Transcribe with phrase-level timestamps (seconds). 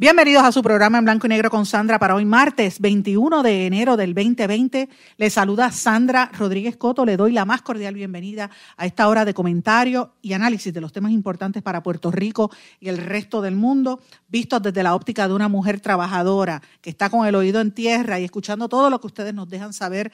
[0.00, 3.66] Bienvenidos a su programa en blanco y negro con Sandra para hoy martes 21 de
[3.66, 4.88] enero del 2020.
[5.18, 7.04] Le saluda Sandra Rodríguez Coto.
[7.04, 10.94] Le doy la más cordial bienvenida a esta hora de comentario y análisis de los
[10.94, 12.50] temas importantes para Puerto Rico
[12.80, 17.10] y el resto del mundo, vistos desde la óptica de una mujer trabajadora que está
[17.10, 20.12] con el oído en tierra y escuchando todo lo que ustedes nos dejan saber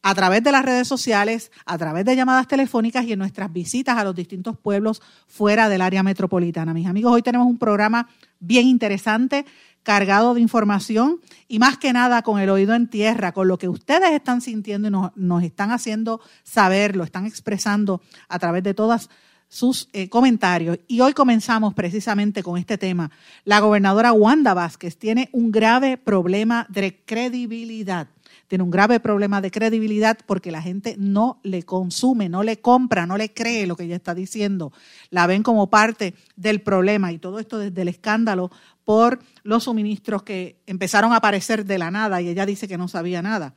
[0.00, 3.98] a través de las redes sociales, a través de llamadas telefónicas y en nuestras visitas
[3.98, 6.72] a los distintos pueblos fuera del área metropolitana.
[6.72, 8.08] Mis amigos, hoy tenemos un programa
[8.40, 9.44] bien interesante,
[9.82, 13.68] cargado de información y más que nada con el oído en tierra, con lo que
[13.68, 19.08] ustedes están sintiendo y nos, están haciendo saber, lo están expresando a través de todas
[19.48, 20.78] sus eh, comentarios.
[20.88, 23.12] Y hoy comenzamos precisamente con este tema.
[23.44, 28.08] La gobernadora Wanda Vázquez tiene un grave problema de credibilidad
[28.48, 33.06] tiene un grave problema de credibilidad porque la gente no le consume, no le compra,
[33.06, 34.72] no le cree lo que ella está diciendo.
[35.10, 38.50] La ven como parte del problema y todo esto desde el escándalo
[38.84, 42.88] por los suministros que empezaron a aparecer de la nada y ella dice que no
[42.88, 43.54] sabía nada.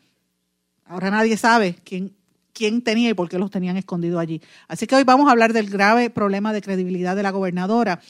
[0.85, 2.15] Ahora nadie sabe quién,
[2.51, 4.41] quién tenía y por qué los tenían escondidos allí.
[4.67, 8.01] Así que hoy vamos a hablar del grave problema de credibilidad de la gobernadora.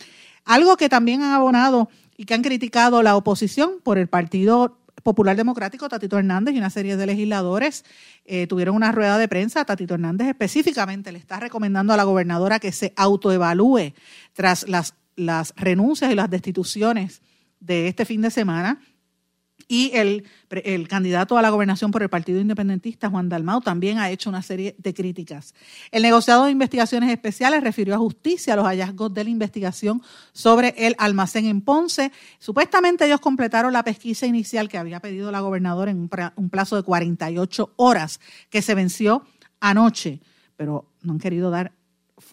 [0.45, 5.35] Algo que también han abonado y que han criticado la oposición por el Partido Popular
[5.35, 7.85] Democrático, Tatito Hernández y una serie de legisladores
[8.25, 9.65] eh, tuvieron una rueda de prensa.
[9.65, 13.93] Tatito Hernández específicamente le está recomendando a la gobernadora que se autoevalúe
[14.33, 17.21] tras las, las renuncias y las destituciones
[17.59, 18.79] de este fin de semana
[19.71, 24.09] y el, el, candidato a la gobernación por el Partido Independentista, Juan Dalmau, también ha
[24.09, 25.53] hecho una serie de críticas.
[25.91, 30.01] El negociado de investigaciones especiales refirió a justicia los hallazgos de la investigación
[30.33, 32.11] sobre el almacén en Ponce.
[32.39, 36.81] Supuestamente ellos completaron la pesquisa inicial que había pedido la gobernadora en un plazo de
[36.81, 38.19] 48 horas,
[38.49, 39.23] que se venció
[39.59, 40.19] anoche,
[40.57, 41.73] pero no han querido dar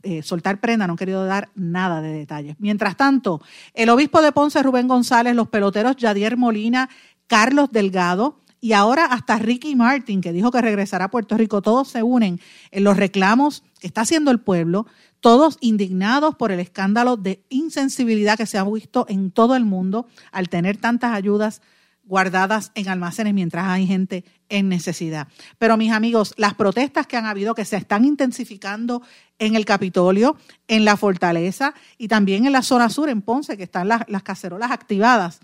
[0.03, 2.57] eh, soltar prenda, no han querido dar nada de detalles.
[2.59, 3.41] Mientras tanto,
[3.73, 6.89] el obispo de Ponce, Rubén González, los peloteros Yadier Molina,
[7.27, 11.89] Carlos Delgado y ahora hasta Ricky Martin, que dijo que regresará a Puerto Rico, todos
[11.89, 14.87] se unen en los reclamos que está haciendo el pueblo,
[15.21, 20.07] todos indignados por el escándalo de insensibilidad que se ha visto en todo el mundo
[20.33, 21.63] al tener tantas ayudas
[22.07, 25.29] guardadas en almacenes mientras hay gente en necesidad.
[25.59, 29.03] Pero mis amigos, las protestas que han habido, que se están intensificando
[29.39, 30.37] en el Capitolio,
[30.69, 34.23] en la Fortaleza y también en la zona sur, en Ponce, que están las, las
[34.23, 35.41] cacerolas activadas,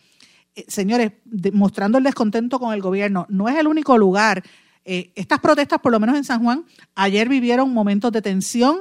[0.55, 1.13] eh, señores,
[1.53, 4.43] mostrando el descontento con el gobierno, no es el único lugar.
[4.85, 6.65] Eh, estas protestas, por lo menos en San Juan,
[6.95, 8.81] ayer vivieron momentos de tensión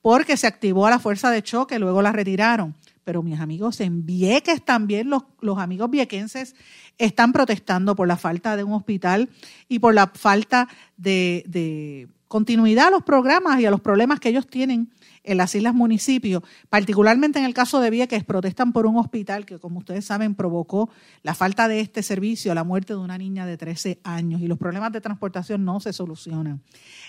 [0.00, 2.74] porque se activó a la fuerza de choque, luego la retiraron.
[3.04, 6.54] Pero mis amigos en Vieques también, los, los amigos viequenses
[6.98, 9.28] están protestando por la falta de un hospital
[9.68, 14.28] y por la falta de, de continuidad a los programas y a los problemas que
[14.28, 14.88] ellos tienen
[15.24, 19.58] en las islas municipios, particularmente en el caso de Vieques, protestan por un hospital que,
[19.58, 20.90] como ustedes saben, provocó
[21.22, 24.58] la falta de este servicio, la muerte de una niña de 13 años y los
[24.58, 26.60] problemas de transportación no se solucionan.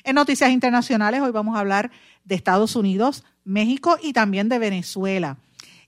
[0.03, 1.91] En noticias internacionales, hoy vamos a hablar
[2.23, 5.37] de Estados Unidos, México y también de Venezuela.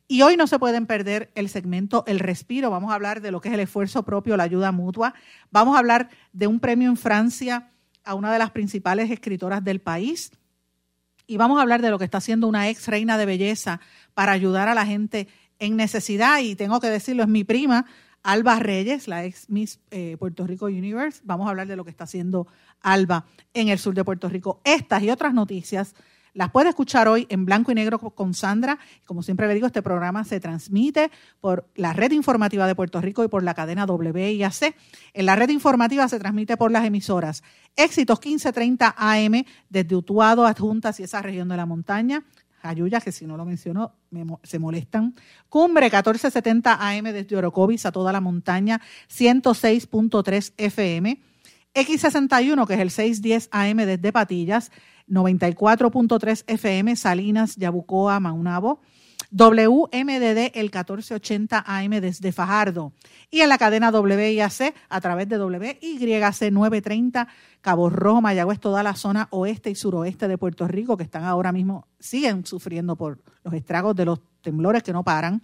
[0.08, 2.70] Y hoy no se pueden perder el segmento El Respiro.
[2.70, 5.16] Vamos a hablar de lo que es el esfuerzo propio, la ayuda mutua.
[5.50, 7.72] Vamos a hablar de un premio en Francia
[8.04, 10.32] a una de las principales escritoras del país
[11.28, 13.80] y vamos a hablar de lo que está haciendo una ex reina de belleza
[14.14, 15.28] para ayudar a la gente
[15.60, 16.40] en necesidad.
[16.40, 17.86] Y tengo que decirlo, es mi prima,
[18.22, 21.22] Alba Reyes, la ex Miss eh, Puerto Rico Universe.
[21.24, 22.48] Vamos a hablar de lo que está haciendo
[22.82, 24.62] Alba en el sur de Puerto Rico.
[24.64, 25.96] Estas y otras noticias
[26.36, 28.78] las puede escuchar hoy en blanco y negro con Sandra.
[29.06, 31.10] Como siempre le digo, este programa se transmite
[31.40, 34.76] por la red informativa de Puerto Rico y por la cadena WIAC.
[35.14, 37.42] En la red informativa se transmite por las emisoras
[37.78, 42.26] Éxitos 1530 AM desde Utuado, Adjuntas y esa región de la montaña.
[42.62, 43.94] Ayuya, que si no lo menciono,
[44.44, 45.16] se molestan.
[45.48, 51.22] Cumbre 1470 AM desde Orocovis a toda la montaña, 106.3 FM.
[51.76, 54.72] X61, que es el 610 AM desde Patillas,
[55.10, 58.82] 94.3 FM, Salinas, Yabucoa, Maunabo.
[59.32, 62.94] WMDD el 1480 AM desde Fajardo
[63.30, 67.28] y en la cadena WIAC a través de WYC 930
[67.62, 71.52] Cabo Rojo, Mayagüez, toda la zona oeste y suroeste de Puerto Rico que están ahora
[71.52, 75.42] mismo, siguen sufriendo por los estragos de los temblores que no paran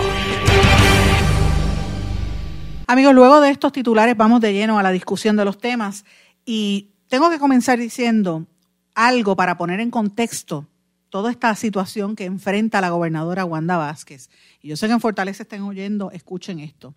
[2.87, 6.05] Amigos, luego de estos titulares vamos de lleno a la discusión de los temas
[6.45, 8.47] y tengo que comenzar diciendo
[8.95, 10.67] algo para poner en contexto
[11.13, 14.31] toda esta situación que enfrenta la gobernadora Wanda Vázquez.
[14.63, 16.95] Y yo sé que en Fortaleza estén oyendo, escuchen esto.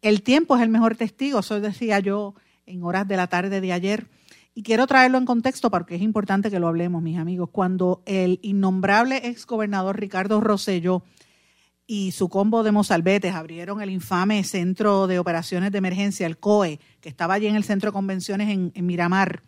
[0.00, 2.34] El tiempo es el mejor testigo, eso decía yo
[2.64, 4.08] en horas de la tarde de ayer.
[4.54, 7.50] Y quiero traerlo en contexto porque es importante que lo hablemos, mis amigos.
[7.52, 11.02] Cuando el innombrable exgobernador Ricardo Rosselló
[11.86, 16.80] y su combo de mozalbetes abrieron el infame Centro de Operaciones de Emergencia, el COE,
[17.02, 19.42] que estaba allí en el Centro de Convenciones en, en Miramar,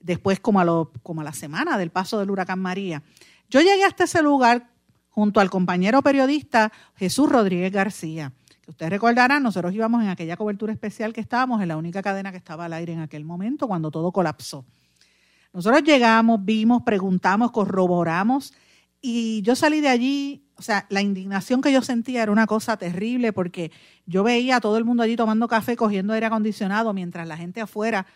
[0.00, 3.02] después como a, lo, como a la semana del paso del huracán María.
[3.48, 4.70] Yo llegué hasta ese lugar
[5.08, 8.32] junto al compañero periodista Jesús Rodríguez García.
[8.60, 12.30] Que ustedes recordarán, nosotros íbamos en aquella cobertura especial que estábamos en la única cadena
[12.30, 14.66] que estaba al aire en aquel momento, cuando todo colapsó.
[15.52, 18.52] Nosotros llegamos, vimos, preguntamos, corroboramos
[19.00, 22.76] y yo salí de allí, o sea, la indignación que yo sentía era una cosa
[22.76, 23.70] terrible porque
[24.06, 27.60] yo veía a todo el mundo allí tomando café, cogiendo aire acondicionado, mientras la gente
[27.60, 28.06] afuera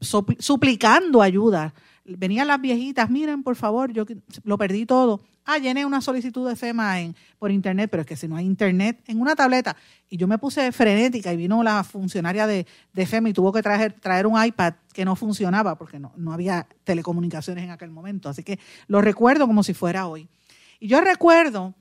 [0.00, 1.74] suplicando ayuda.
[2.04, 4.04] Venían las viejitas, miren, por favor, yo
[4.44, 5.20] lo perdí todo.
[5.44, 6.96] Ah, llené una solicitud de FEMA
[7.38, 9.76] por internet, pero es que si no hay internet, en una tableta.
[10.08, 13.62] Y yo me puse frenética y vino la funcionaria de, de FEMA y tuvo que
[13.62, 18.28] traer, traer un iPad que no funcionaba porque no, no había telecomunicaciones en aquel momento.
[18.28, 20.28] Así que lo recuerdo como si fuera hoy.
[20.78, 21.74] Y yo recuerdo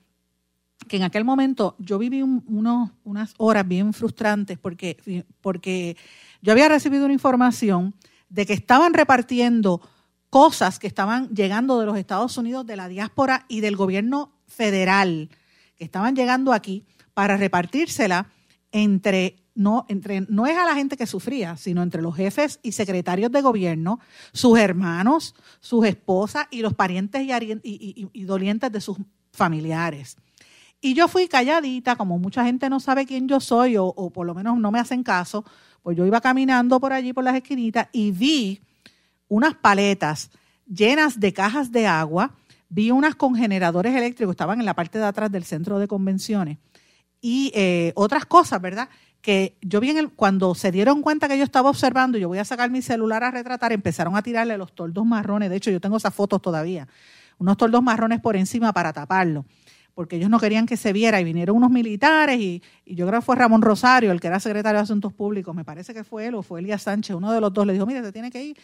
[0.87, 5.97] que en aquel momento yo viví unos, unas horas bien frustrantes porque, porque
[6.41, 7.93] yo había recibido una información
[8.29, 9.81] de que estaban repartiendo
[10.29, 15.29] cosas que estaban llegando de los Estados Unidos, de la diáspora y del gobierno federal,
[15.75, 18.29] que estaban llegando aquí para repartírsela
[18.71, 22.71] entre no, entre, no es a la gente que sufría, sino entre los jefes y
[22.71, 23.99] secretarios de gobierno,
[24.31, 27.27] sus hermanos, sus esposas y los parientes
[27.63, 28.97] y, dolientes de sus
[29.33, 30.15] familiares.
[30.79, 34.25] Y yo fui calladita, como mucha gente no sabe quién yo soy o, o por
[34.25, 35.43] lo menos no me hacen caso,
[35.83, 38.61] pues yo iba caminando por allí, por las esquinitas, y vi
[39.29, 40.31] unas paletas
[40.67, 42.33] llenas de cajas de agua,
[42.67, 46.57] vi unas con generadores eléctricos, estaban en la parte de atrás del centro de convenciones,
[47.21, 48.89] y eh, otras cosas, ¿verdad?
[49.21, 52.39] Que yo vi en el, cuando se dieron cuenta que yo estaba observando, yo voy
[52.39, 55.79] a sacar mi celular a retratar, empezaron a tirarle los toldos marrones, de hecho yo
[55.79, 56.87] tengo esas fotos todavía,
[57.37, 59.45] unos toldos marrones por encima para taparlo
[59.99, 63.25] porque ellos no querían que se viera y vinieron unos militares y, yo creo que
[63.25, 66.35] fue Ramón Rosario, el que era secretario de Asuntos Públicos, me parece que fue él
[66.35, 68.57] o fue Elías Sánchez, uno de los dos, le dijo, mire, se tiene que ir.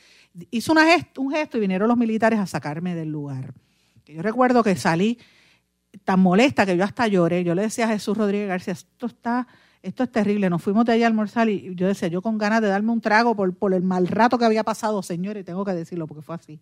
[0.49, 0.85] Hizo una
[1.17, 3.53] un gesto y vinieron los militares a sacarme del lugar.
[4.05, 5.19] Yo recuerdo que salí
[6.05, 7.43] tan molesta que yo hasta lloré.
[7.43, 9.45] Yo le decía a Jesús Rodríguez García, esto está,
[9.83, 10.49] esto es terrible.
[10.49, 13.01] Nos fuimos de allá a almorzar y yo decía, yo con ganas de darme un
[13.01, 16.21] trago por, por el mal rato que había pasado, señor, y tengo que decirlo porque
[16.21, 16.61] fue así.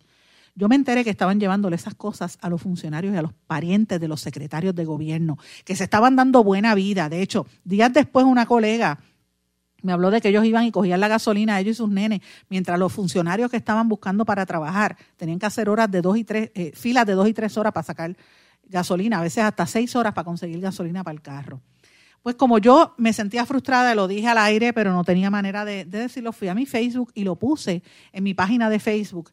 [0.56, 4.00] Yo me enteré que estaban llevándole esas cosas a los funcionarios y a los parientes
[4.00, 7.08] de los secretarios de gobierno, que se estaban dando buena vida.
[7.08, 9.00] De hecho, días después una colega
[9.82, 12.78] me habló de que ellos iban y cogían la gasolina, ellos y sus nenes, mientras
[12.78, 16.50] los funcionarios que estaban buscando para trabajar tenían que hacer horas de dos y tres,
[16.54, 18.16] eh, filas de dos y tres horas para sacar
[18.64, 21.60] gasolina, a veces hasta seis horas para conseguir gasolina para el carro.
[22.22, 25.84] Pues como yo me sentía frustrada, lo dije al aire, pero no tenía manera de,
[25.84, 27.82] de decirlo, fui a mi Facebook y lo puse
[28.12, 29.32] en mi página de Facebook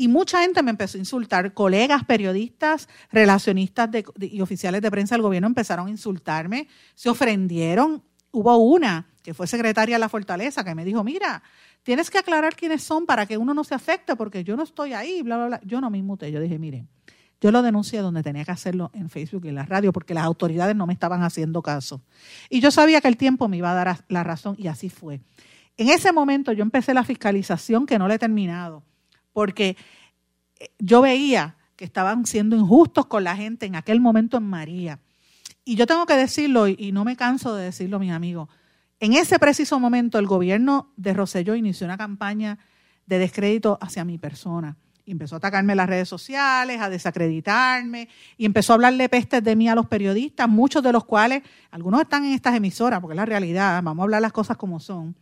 [0.00, 3.90] y mucha gente me empezó a insultar, colegas, periodistas, relacionistas
[4.20, 8.04] y oficiales de prensa del gobierno empezaron a insultarme, se ofendieron.
[8.30, 11.42] Hubo una que fue secretaria de la Fortaleza que me dijo, mira,
[11.82, 14.92] tienes que aclarar quiénes son para que uno no se afecte porque yo no estoy
[14.92, 15.60] ahí, bla, bla, bla.
[15.64, 16.88] Yo no me inmuté, yo dije, miren,
[17.40, 20.22] yo lo denuncié donde tenía que hacerlo en Facebook y en la radio porque las
[20.22, 22.02] autoridades no me estaban haciendo caso.
[22.48, 25.20] Y yo sabía que el tiempo me iba a dar la razón y así fue.
[25.76, 28.84] En ese momento yo empecé la fiscalización que no le he terminado
[29.38, 29.76] porque
[30.58, 34.98] eh, yo veía que estaban siendo injustos con la gente en aquel momento en María.
[35.64, 38.48] Y yo tengo que decirlo, y no me canso de decirlo, mis amigos,
[38.98, 42.58] en ese preciso momento el gobierno de Roselló inició una campaña
[43.06, 44.76] de descrédito hacia mi persona.
[45.04, 49.44] Y empezó a atacarme en las redes sociales, a desacreditarme, y empezó a hablarle pestes
[49.44, 53.12] de mí a los periodistas, muchos de los cuales, algunos están en estas emisoras, porque
[53.12, 55.14] es la realidad, vamos a hablar las cosas como son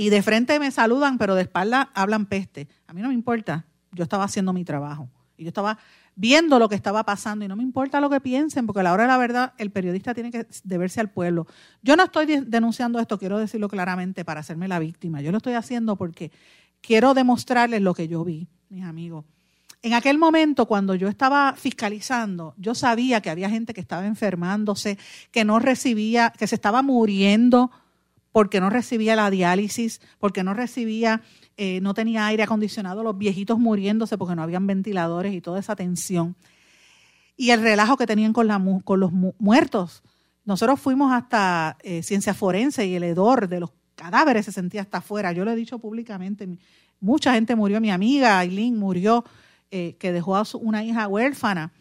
[0.00, 2.68] y de frente me saludan, pero de espalda hablan peste.
[2.86, 5.76] A mí no me importa, yo estaba haciendo mi trabajo y yo estaba
[6.16, 8.94] viendo lo que estaba pasando y no me importa lo que piensen, porque a la
[8.94, 11.46] hora de la verdad el periodista tiene que deberse al pueblo.
[11.82, 15.20] Yo no estoy denunciando esto, quiero decirlo claramente, para hacerme la víctima.
[15.20, 16.32] Yo lo estoy haciendo porque
[16.80, 19.26] quiero demostrarles lo que yo vi, mis amigos.
[19.82, 24.96] En aquel momento, cuando yo estaba fiscalizando, yo sabía que había gente que estaba enfermándose,
[25.30, 27.70] que no recibía, que se estaba muriendo
[28.32, 31.22] porque no recibía la diálisis, porque no recibía,
[31.56, 35.76] eh, no tenía aire acondicionado, los viejitos muriéndose porque no habían ventiladores y toda esa
[35.76, 36.36] tensión.
[37.36, 40.02] Y el relajo que tenían con, la, con los muertos.
[40.44, 44.98] Nosotros fuimos hasta eh, ciencia forense y el hedor de los cadáveres se sentía hasta
[44.98, 45.32] afuera.
[45.32, 46.48] Yo lo he dicho públicamente.
[47.00, 47.80] Mucha gente murió.
[47.80, 49.24] Mi amiga Aileen murió
[49.70, 51.72] eh, que dejó a una hija huérfana.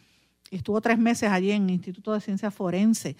[0.51, 3.15] Estuvo tres meses allí en el Instituto de Ciencias Forense.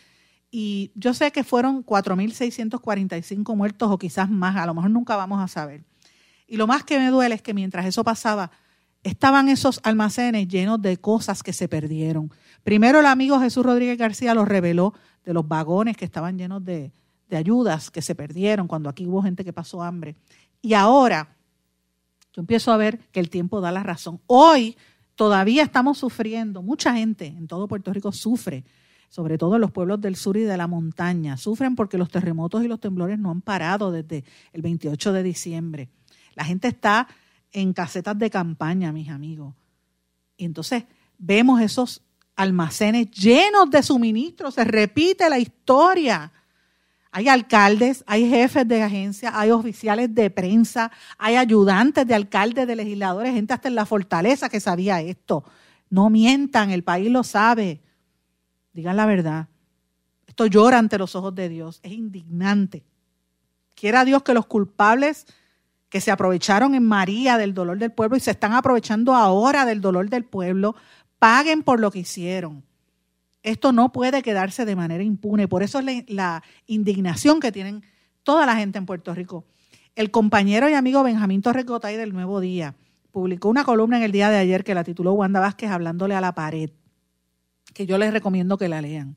[0.52, 5.42] Y yo sé que fueron 4.645 muertos o quizás más, a lo mejor nunca vamos
[5.42, 5.84] a saber.
[6.48, 8.52] Y lo más que me duele es que mientras eso pasaba,
[9.04, 12.32] estaban esos almacenes llenos de cosas que se perdieron.
[12.64, 16.92] Primero el amigo Jesús Rodríguez García los reveló de los vagones que estaban llenos de,
[17.30, 20.16] de ayudas que se perdieron cuando aquí hubo gente que pasó hambre.
[20.62, 21.36] Y ahora
[22.34, 24.20] yo empiezo a ver que el tiempo da la razón.
[24.26, 24.76] Hoy
[25.16, 28.66] todavía estamos sufriendo, mucha gente en todo Puerto Rico sufre,
[29.10, 32.68] sobre todo los pueblos del sur y de la montaña, sufren porque los terremotos y
[32.68, 34.24] los temblores no han parado desde
[34.54, 35.90] el 28 de diciembre.
[36.36, 37.08] La gente está
[37.52, 39.56] en casetas de campaña, mis amigos.
[40.38, 40.86] Y entonces
[41.18, 42.04] vemos esos
[42.36, 46.32] almacenes llenos de suministros, se repite la historia.
[47.12, 52.76] Hay alcaldes, hay jefes de agencia, hay oficiales de prensa, hay ayudantes de alcaldes, de
[52.76, 55.44] legisladores, gente hasta en la fortaleza que sabía esto.
[55.90, 57.82] No mientan, el país lo sabe.
[58.80, 59.50] Digan la verdad.
[60.26, 62.86] Esto llora ante los ojos de Dios, es indignante.
[63.76, 65.26] Quiera Dios que los culpables
[65.90, 69.82] que se aprovecharon en María del dolor del pueblo y se están aprovechando ahora del
[69.82, 70.78] dolor del pueblo,
[71.18, 72.64] paguen por lo que hicieron.
[73.44, 75.50] Esto no puede quedarse de manera impune.
[75.50, 77.84] Por eso es la, indignación que tienen
[78.24, 79.44] toda la gente en Puerto Rico.
[79.94, 82.76] El compañero y amigo Benjamín Torres Gotay del Nuevo Día
[83.12, 86.22] publicó una columna en el día de ayer que la tituló Wanda Vázquez hablándole a
[86.22, 86.70] la pared,
[87.80, 89.16] que yo les recomiendo que la lean.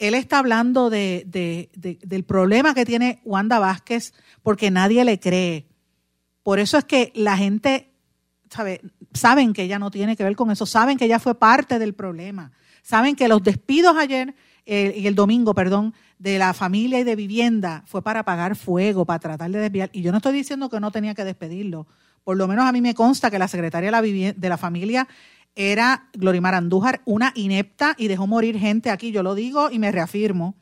[0.00, 4.12] Él está hablando del problema que tiene Wanda Vázquez
[4.42, 5.68] porque nadie le cree.
[6.42, 7.92] Por eso es que la gente
[8.50, 8.80] sabe,
[9.14, 11.94] saben que ella no tiene que ver con eso, saben que ella fue parte del
[11.94, 12.50] problema.
[12.82, 14.34] Saben que los despidos ayer
[14.66, 19.04] eh, y el domingo, perdón, de la familia y de vivienda fue para apagar fuego,
[19.04, 19.90] para tratar de desviar.
[19.92, 21.86] Y yo no estoy diciendo que no tenía que despedirlo.
[22.24, 25.06] Por lo menos a mí me consta que la secretaria de la, de la familia
[25.54, 29.12] era Glorimar Andújar, una inepta y dejó morir gente aquí.
[29.12, 30.56] Yo lo digo y me reafirmo.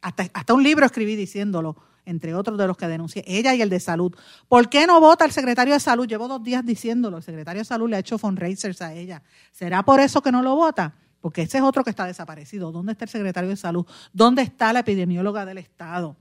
[0.00, 3.68] Hasta, hasta un libro escribí diciéndolo, entre otros de los que denuncié, ella y el
[3.68, 4.14] de salud.
[4.48, 6.06] ¿Por qué no vota el secretario de salud?
[6.06, 7.18] Llevo dos días diciéndolo.
[7.18, 9.22] El secretario de salud le ha hecho fundraisers a ella.
[9.52, 10.94] ¿Será por eso que no lo vota?
[11.20, 12.72] porque ese es otro que está desaparecido.
[12.72, 13.86] ¿Dónde está el secretario de salud?
[14.12, 16.16] ¿Dónde está la epidemióloga del Estado?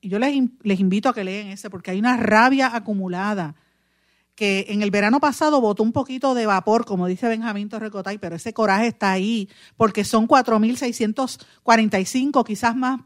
[0.00, 3.54] Y yo les, les invito a que lean ese, porque hay una rabia acumulada
[4.40, 8.36] que en el verano pasado votó un poquito de vapor, como dice Benjamín Torrecotay, pero
[8.36, 13.02] ese coraje está ahí, porque son 4.645, quizás más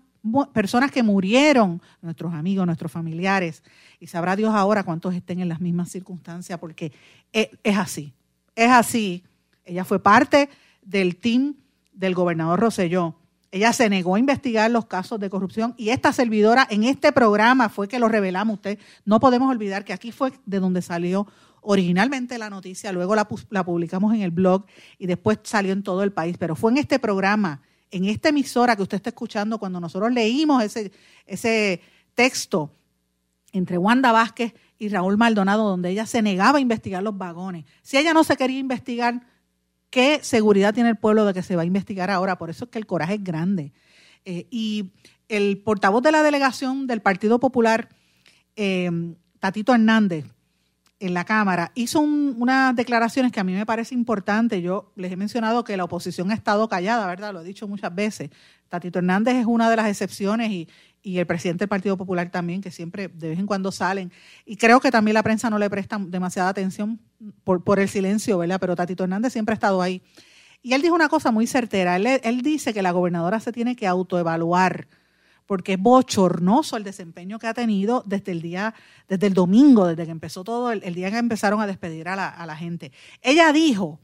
[0.52, 3.64] personas que murieron, nuestros amigos, nuestros familiares,
[3.98, 6.92] y sabrá Dios ahora cuántos estén en las mismas circunstancias, porque
[7.32, 8.12] es, es así,
[8.54, 9.24] es así.
[9.64, 10.48] Ella fue parte
[10.82, 11.56] del team
[11.92, 13.16] del gobernador Roselló.
[13.54, 17.68] Ella se negó a investigar los casos de corrupción y esta servidora en este programa
[17.68, 18.54] fue que lo revelamos.
[18.54, 21.28] Usted no podemos olvidar que aquí fue de donde salió
[21.60, 24.66] originalmente la noticia, luego la, publicamos en el blog
[24.98, 28.74] y después salió en todo el país, pero fue en este programa, en esta emisora
[28.74, 30.90] que usted está escuchando, cuando nosotros leímos ese,
[31.24, 31.80] ese
[32.16, 32.72] texto
[33.52, 37.66] entre Wanda Vázquez y Raúl Maldonado, donde ella se negaba a investigar los vagones.
[37.82, 39.24] Si ella no se quería investigar,
[39.94, 42.36] ¿Qué seguridad tiene el pueblo de que se va a investigar ahora?
[42.36, 43.72] Por eso es que el coraje es grande.
[44.24, 44.90] Eh, y
[45.28, 47.88] el portavoz de la delegación del Partido Popular,
[48.56, 48.90] eh,
[49.38, 50.24] Tatito Hernández,
[50.98, 54.60] en la Cámara, hizo unas declaraciones que a mí me parece importante.
[54.60, 57.32] Yo les he mencionado que la oposición ha estado callada, ¿verdad?
[57.32, 58.30] Lo he dicho muchas veces.
[58.68, 60.68] Tatito Hernández es una de las excepciones y,
[61.04, 64.10] y el presidente del Partido Popular también, que siempre de vez en cuando salen.
[64.46, 66.98] Y creo que también la prensa no le presta demasiada atención
[67.44, 68.58] por, el silencio, ¿verdad?
[68.58, 70.02] Pero Tatito Hernández siempre ha estado ahí.
[70.62, 71.96] Y él dijo una cosa muy certera.
[71.96, 74.88] Él, dice que la gobernadora se tiene que autoevaluar
[75.44, 78.74] porque es bochornoso el desempeño que ha tenido desde el día,
[79.06, 82.30] desde el domingo, desde que empezó todo, el, día que empezaron a despedir a la,
[82.30, 82.92] a la, gente.
[83.20, 84.00] Ella dijo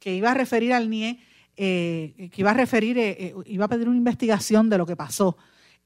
[0.00, 1.20] que iba a referir al NIE,
[1.56, 4.96] eh, que iba a referir, eh, eh, iba a pedir una investigación de lo que
[4.96, 5.36] pasó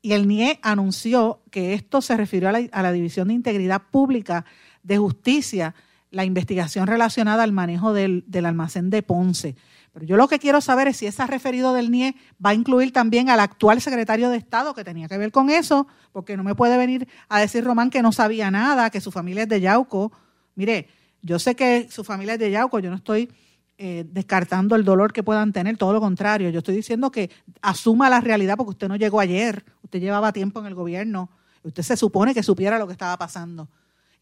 [0.05, 4.45] Y el NIE anunció que esto se refirió a la, División de Integridad Pública
[4.83, 5.75] de Justicia,
[6.11, 9.57] la investigación relacionada al manejo del, del, almacén de Ponce.
[9.95, 12.93] Pero yo lo que quiero saber es si ese referido del NIE va a incluir
[12.93, 16.55] también al actual secretario de Estado que tenía que ver con eso, porque no me
[16.55, 20.13] puede venir a decir Román que no sabía nada, que su familia es de Yauco.
[20.55, 20.87] Mire,
[21.23, 23.33] yo sé que su familia es de Yauco, yo no estoy
[23.77, 26.51] eh, descartando el dolor que puedan tener, todo lo contrario.
[26.51, 30.61] Yo estoy diciendo que asuma la realidad porque usted no llegó ayer, usted llevaba tiempo
[30.61, 31.29] en el gobierno,
[31.65, 33.69] usted se supone que supiera lo que estaba pasando.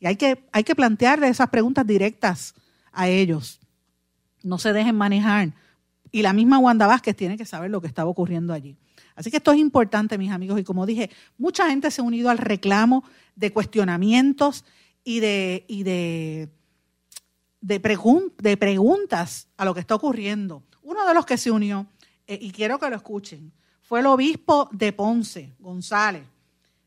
[0.00, 2.54] Y hay que, hay que plantearle esas preguntas directas
[2.92, 3.60] a ellos.
[4.42, 5.52] No se dejen manejar.
[6.10, 8.76] Y la misma Wanda Vázquez tiene que saber lo que estaba ocurriendo allí.
[9.14, 10.58] Así que esto es importante, mis amigos.
[10.58, 13.04] Y como dije, mucha gente se ha unido al reclamo
[13.36, 14.64] de cuestionamientos
[15.04, 16.48] y de, y de
[17.62, 17.78] de,
[18.38, 20.62] de preguntas a lo que está ocurriendo.
[20.82, 21.86] Uno de los que se unió,
[22.26, 26.24] eh, y quiero que lo escuchen, fue el obispo de Ponce, González,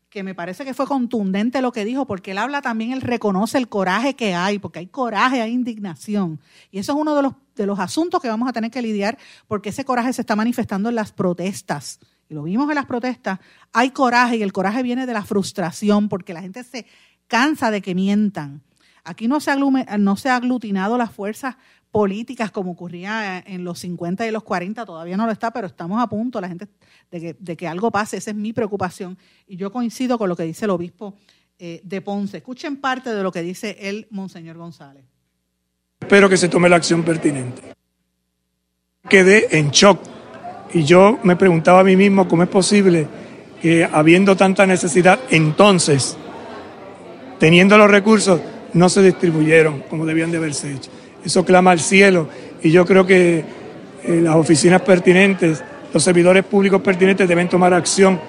[0.08, 3.58] que me parece que fue contundente lo que dijo, porque él habla también, él reconoce
[3.58, 6.40] el coraje que hay, porque hay coraje, hay indignación.
[6.70, 9.18] Y eso es uno de los, de los asuntos que vamos a tener que lidiar,
[9.46, 11.98] porque ese coraje se está manifestando en las protestas.
[12.28, 13.40] Y lo vimos en las protestas,
[13.72, 16.86] hay coraje y el coraje viene de la frustración, porque la gente se
[17.26, 18.62] cansa de que mientan.
[19.06, 21.56] Aquí no se, no se ha aglutinado las fuerzas
[21.92, 26.02] políticas como ocurría en los 50 y los 40, todavía no lo está, pero estamos
[26.02, 26.66] a punto la gente
[27.10, 29.16] de que, algo pase, esa es mi preocupación.
[29.46, 31.14] Y yo coincido con lo que dice el obispo
[31.58, 32.38] eh, de Ponce.
[32.38, 35.04] Escuchen parte de lo que dice el Monseñor González.
[36.00, 37.62] Espero que se tome la acción pertinente.
[39.08, 40.00] Quedé en shock
[40.74, 43.06] y yo me preguntaba a mí mismo cómo es posible
[43.62, 46.16] que habiendo tanta necesidad entonces,
[47.38, 48.40] teniendo los recursos,
[48.76, 50.90] no se distribuyeron como debían de haberse hecho.
[51.24, 52.28] Eso clama al cielo
[52.62, 53.42] y yo creo que
[54.04, 58.20] eh, las oficinas pertinentes, los servidores públicos pertinentes deben tomar acción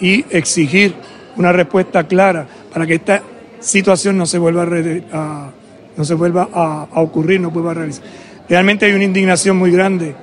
[0.00, 0.94] y exigir
[1.36, 3.22] una respuesta clara para que esta
[3.60, 4.66] situación no se vuelva
[5.12, 5.50] a,
[5.96, 8.04] no se vuelva a, ocurrir, no pueda realizar.
[8.48, 10.14] Realmente hay una indignación muy grande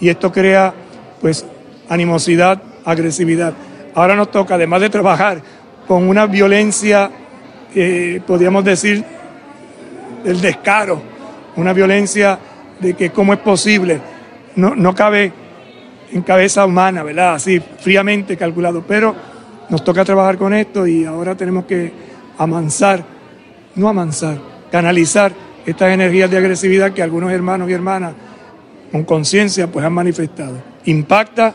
[0.00, 0.72] y esto crea
[1.20, 1.44] pues
[1.88, 3.52] animosidad, agresividad.
[3.94, 5.42] Ahora nos toca, además de trabajar
[5.88, 7.10] con una violencia
[8.26, 9.04] podríamos decir,
[10.24, 11.00] el descaro,
[11.56, 12.38] una violencia
[12.80, 14.00] de que cómo es posible,
[14.56, 15.32] no, no cabe
[16.12, 17.34] en cabeza humana, ¿verdad?
[17.34, 19.14] Así fríamente calculado, pero
[19.68, 21.92] nos toca trabajar con esto y ahora tenemos que
[22.38, 23.04] amansar,
[23.74, 24.38] no amansar,
[24.70, 25.32] canalizar
[25.66, 28.14] estas energías de agresividad que algunos hermanos y hermanas
[28.90, 30.62] con conciencia pues han manifestado.
[30.86, 31.54] Impacta,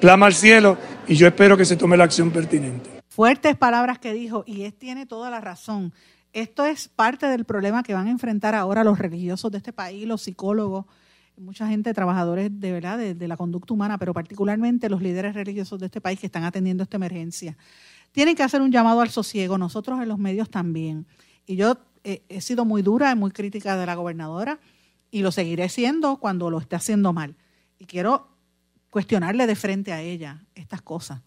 [0.00, 2.91] clama al cielo y yo espero que se tome la acción pertinente.
[3.14, 5.92] Fuertes palabras que dijo y él tiene toda la razón.
[6.32, 10.06] Esto es parte del problema que van a enfrentar ahora los religiosos de este país,
[10.06, 10.86] los psicólogos,
[11.36, 15.86] mucha gente, trabajadores de verdad de, la conducta humana, pero particularmente los líderes religiosos de
[15.86, 17.58] este país que están atendiendo esta emergencia.
[18.12, 21.06] Tienen que hacer un llamado al sosiego, nosotros en los medios también.
[21.44, 24.58] Y yo eh, he sido muy dura y muy crítica de la gobernadora
[25.10, 27.36] y lo seguiré siendo cuando lo esté haciendo mal.
[27.78, 28.28] Y quiero
[28.88, 31.20] cuestionarle de frente a ella estas cosas.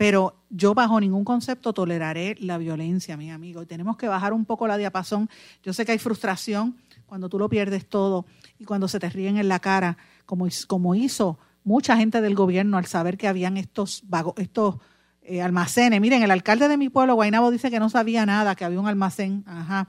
[0.00, 3.60] Pero yo bajo ningún concepto toleraré la violencia, mi amigo.
[3.60, 5.28] Y tenemos que bajar un poco la diapasón.
[5.62, 8.24] Yo sé que hay frustración cuando tú lo pierdes todo
[8.58, 12.78] y cuando se te ríen en la cara, como, como hizo mucha gente del gobierno
[12.78, 14.02] al saber que habían estos,
[14.38, 14.76] estos
[15.20, 16.00] eh, almacenes.
[16.00, 18.88] Miren, el alcalde de mi pueblo, Guaynabo, dice que no sabía nada, que había un
[18.88, 19.44] almacén.
[19.46, 19.88] Ajá.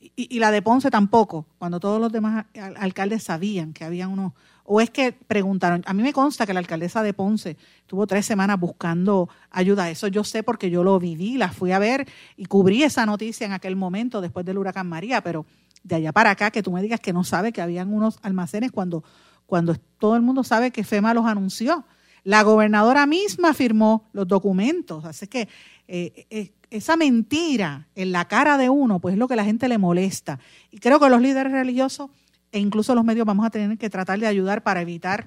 [0.00, 2.46] Y, y, la de Ponce tampoco, cuando todos los demás
[2.80, 4.32] alcaldes sabían que había unos,
[4.66, 8.26] o es que preguntaron, a mí me consta que la alcaldesa de Ponce tuvo tres
[8.26, 12.46] semanas buscando ayuda, eso yo sé porque yo lo viví, la fui a ver y
[12.46, 15.46] cubrí esa noticia en aquel momento después del huracán María, pero
[15.84, 18.72] de allá para acá que tú me digas que no sabe que habían unos almacenes
[18.72, 19.04] cuando,
[19.46, 21.84] cuando todo el mundo sabe que FEMA los anunció.
[22.24, 25.48] La gobernadora misma firmó los documentos, así que
[25.86, 29.68] eh, eh, esa mentira en la cara de uno, pues es lo que la gente
[29.68, 30.40] le molesta.
[30.72, 32.10] Y creo que los líderes religiosos
[32.56, 35.26] e incluso los medios vamos a tener que tratar de ayudar para evitar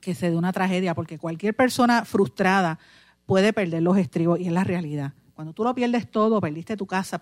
[0.00, 2.78] que se dé una tragedia, porque cualquier persona frustrada
[3.26, 5.12] puede perder los estribos y es la realidad.
[5.34, 7.20] Cuando tú lo pierdes todo, perdiste tu casa,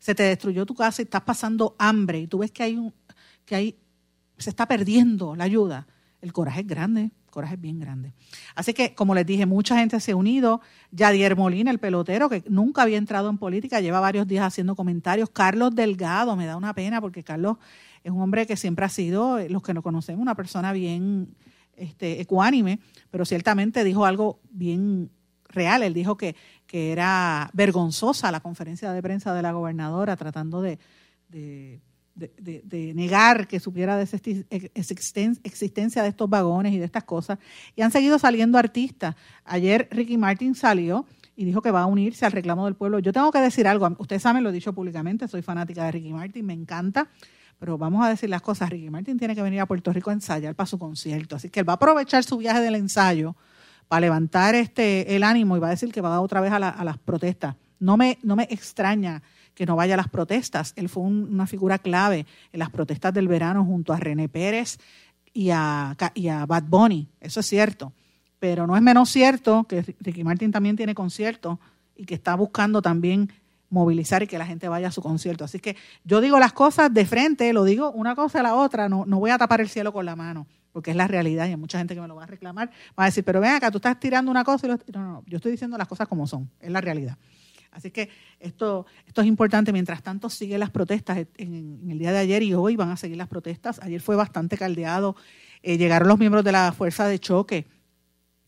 [0.00, 2.92] se, te destruyó tu casa y estás pasando hambre y tú ves que hay un,
[3.44, 3.78] que hay,
[4.38, 5.86] se está perdiendo la ayuda,
[6.20, 8.12] el coraje es grande, el coraje es bien grande.
[8.56, 10.60] Así que, como les dije, mucha gente se ha unido.
[10.90, 15.30] Yadier Molina, el pelotero, que nunca había entrado en política, lleva varios días haciendo comentarios.
[15.30, 17.58] Carlos Delgado, me da una pena porque Carlos
[18.08, 21.34] es un hombre que siempre ha sido, los que lo conocemos, una persona bien
[21.76, 25.10] este, ecuánime, pero ciertamente dijo algo bien
[25.48, 25.82] real.
[25.82, 26.34] Él dijo que,
[26.66, 30.78] que era vergonzosa la conferencia de prensa de la gobernadora tratando de,
[31.28, 31.80] de,
[32.94, 34.16] negar que supiera de esa
[35.44, 37.38] existencia de estos vagones y de estas cosas.
[37.76, 39.14] Y han seguido saliendo artistas.
[39.44, 42.98] Ayer Ricky Martin salió y dijo que va a unirse al reclamo del pueblo.
[42.98, 46.12] Yo tengo que decir algo, ustedes saben, lo he dicho públicamente, soy fanática de Ricky
[46.12, 47.08] Martin, me encanta,
[47.58, 50.12] pero vamos a decir las cosas, Ricky Martin tiene que venir a Puerto Rico a
[50.12, 53.34] ensayar para su concierto, así que él va a aprovechar su viaje del ensayo
[53.88, 56.84] para levantar este el ánimo y va a decir que va otra vez a, a
[56.84, 57.56] las protestas.
[57.80, 59.22] No me, no me extraña
[59.54, 60.72] que no vaya a las protestas.
[60.76, 64.78] Él fue una figura clave en las protestas del verano junto a René Pérez
[65.32, 67.08] y a, y a Bad Bunny.
[67.20, 67.92] Eso es cierto.
[68.38, 71.58] Pero no es menos cierto que Ricky Martin también tiene concierto
[71.96, 73.32] y que está buscando también
[73.70, 75.44] movilizar y que la gente vaya a su concierto.
[75.44, 78.88] Así que yo digo las cosas de frente, lo digo una cosa a la otra,
[78.88, 81.50] no, no voy a tapar el cielo con la mano, porque es la realidad y
[81.50, 83.70] hay mucha gente que me lo va a reclamar, va a decir, pero ven acá,
[83.70, 84.78] tú estás tirando una cosa y lo...
[84.92, 87.18] No, no, yo estoy diciendo las cosas como son, es la realidad.
[87.70, 88.08] Así que
[88.40, 89.72] esto, esto es importante.
[89.72, 91.18] Mientras tanto, siguen las protestas.
[91.36, 93.78] En, el día de ayer y hoy van a seguir las protestas.
[93.82, 95.14] Ayer fue bastante caldeado.
[95.62, 97.66] Eh, llegaron los miembros de la fuerza de choque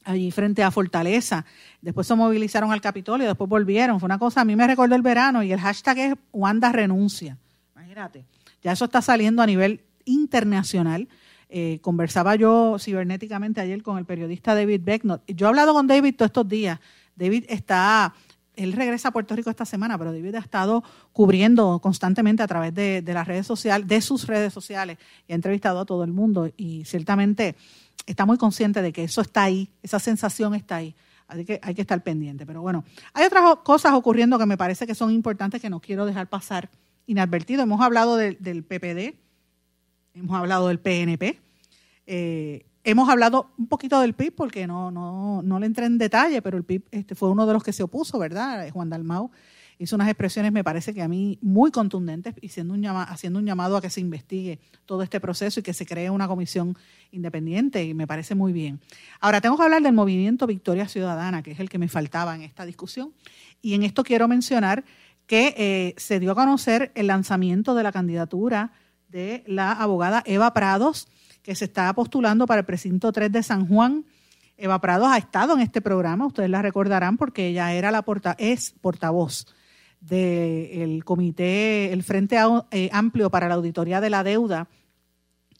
[0.05, 1.45] allí frente a Fortaleza.
[1.81, 4.01] Después se movilizaron al Capitolio, después volvieron.
[4.01, 7.37] Fue una cosa, a mí me recordó el verano y el hashtag es Wanda renuncia.
[7.75, 8.25] Imagínate,
[8.63, 11.09] ya eso está saliendo a nivel internacional.
[11.49, 15.23] Eh, conversaba yo cibernéticamente ayer con el periodista David Becknott.
[15.27, 16.79] Yo he hablado con David todos estos días.
[17.17, 18.15] David está
[18.63, 22.75] él regresa a Puerto Rico esta semana, pero David ha estado cubriendo constantemente a través
[22.75, 26.51] de, las redes sociales, de sus redes sociales, y ha entrevistado a todo el mundo
[26.57, 27.57] y ciertamente
[28.07, 30.95] está muy consciente de que eso está ahí, esa sensación está ahí.
[31.27, 32.45] Así que hay que estar pendiente.
[32.45, 36.05] Pero bueno, hay otras cosas ocurriendo que me parece que son importantes que no quiero
[36.05, 36.71] dejar pasar
[37.07, 37.63] inadvertido.
[37.63, 39.15] Hemos hablado del PPD,
[40.15, 41.39] hemos hablado del PNP.
[42.07, 46.43] Eh, hemos hablado un poquito del PIB porque no, no, no le entré en detalle,
[46.43, 48.69] pero el PIB este, fue uno de los que se opuso, ¿verdad?
[48.73, 49.31] Juan Dalmau
[49.81, 53.47] hizo unas expresiones, me parece que a mí muy contundentes, y siendo un haciendo un
[53.47, 56.77] llamado a que se investigue todo este proceso y que se cree una comisión
[57.13, 58.79] independiente, y me parece muy bien.
[59.21, 62.43] Ahora, tengo que hablar del movimiento Victoria Ciudadana, que es el que me faltaba en
[62.43, 63.15] esta discusión,
[63.63, 64.85] y en esto quiero mencionar
[65.27, 68.73] que eh, se dio a conocer el lanzamiento de la candidatura
[69.09, 71.09] de la abogada Eva Prados,
[71.43, 74.05] que se está postulando para el precinto 3 de San Juan.
[74.59, 78.37] Eva Prados ha estado en este programa, ustedes la recordarán porque ella era la porta,
[78.39, 79.47] es portavoz
[80.01, 82.37] del comité, el Frente
[82.71, 84.69] eh, Amplio para la Auditoría de la Deuda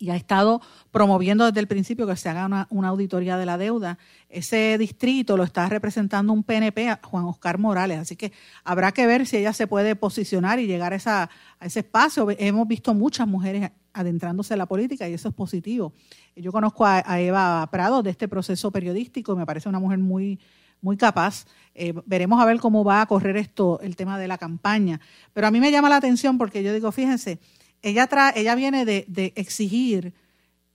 [0.01, 3.99] y ha estado promoviendo desde el principio que se haga una, auditoría de la deuda.
[4.31, 8.33] Ese distrito lo está representando un PNP, Juan Oscar Morales, así que
[8.65, 11.23] habrá que ver si ella se puede posicionar y llegar a,
[11.59, 12.27] a ese espacio.
[12.39, 15.93] Hemos visto muchas mujeres adentrándose en la política y eso es positivo.
[16.37, 20.39] Yo conozco a, Eva Prado de este proceso periodístico, me parece una mujer muy,
[20.83, 21.47] muy capaz.
[21.75, 25.01] Eh, veremos a ver cómo va a correr esto, el tema de la campaña.
[25.33, 27.39] Pero a mí me llama la atención porque yo digo, fíjense,
[27.83, 30.13] ella, ella viene de, exigir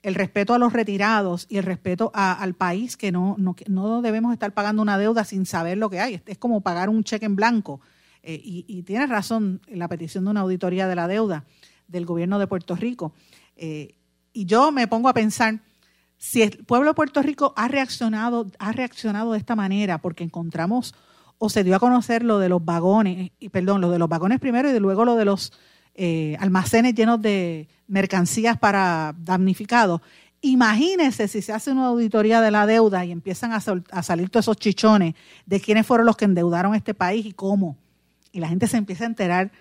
[0.02, 4.54] el respeto a los retirados y el respeto al país, que no, no, debemos estar
[4.54, 6.22] pagando una deuda sin saber lo que hay.
[6.26, 7.82] Es como pagar un cheque en blanco.
[8.22, 11.44] Eh, y, y tienes razón en la petición de una auditoría de la deuda
[11.88, 13.14] del gobierno de Puerto Rico.
[13.56, 13.96] Eh,
[14.34, 15.60] y yo me pongo a pensar,
[16.18, 20.96] si el pueblo de Puerto Rico ha reaccionado, ha reaccionado de esta manera, porque encontramos
[21.38, 24.40] o se dio a conocer lo de los vagones, y perdón, lo de los vagones
[24.40, 25.52] primero y luego lo de los
[25.94, 30.02] eh, almacenes llenos de mercancías para damnificados.
[30.42, 34.46] Imagínense si se hace una auditoría de la deuda y empiezan a, a, salir todos
[34.46, 37.78] esos chichones de quiénes fueron los que endeudaron este país y cómo.
[38.32, 39.52] Y la gente se empieza a enterar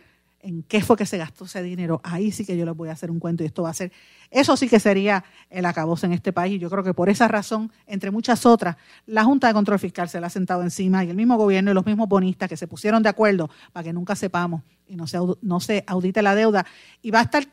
[0.44, 2.00] en qué fue que se gastó ese dinero.
[2.04, 3.90] Ahí sí que yo les voy a hacer un cuento y esto va a ser,
[4.30, 6.57] eso sí que sería el acabose en este país.
[6.57, 8.76] Y yo creo que por esa razón, entre muchas otras,
[9.07, 11.74] la Junta de Control Fiscal se la ha sentado encima y el mismo gobierno y
[11.74, 15.18] los mismos bonistas que se pusieron de acuerdo para que nunca sepamos y no se,
[15.40, 16.66] no se audite la deuda.
[17.00, 17.48] Y va a estar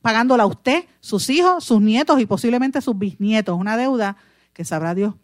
[0.00, 3.58] pagándola a usted, sus hijos, sus nietos y posiblemente sus bisnietos.
[3.58, 4.16] Una deuda
[4.52, 5.14] que sabrá Dios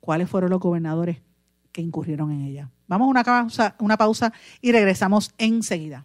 [0.00, 1.18] cuáles fueron los gobernadores
[1.70, 2.70] que incurrieron en ella.
[2.86, 6.04] Vamos a una una pausa y regresamos enseguida.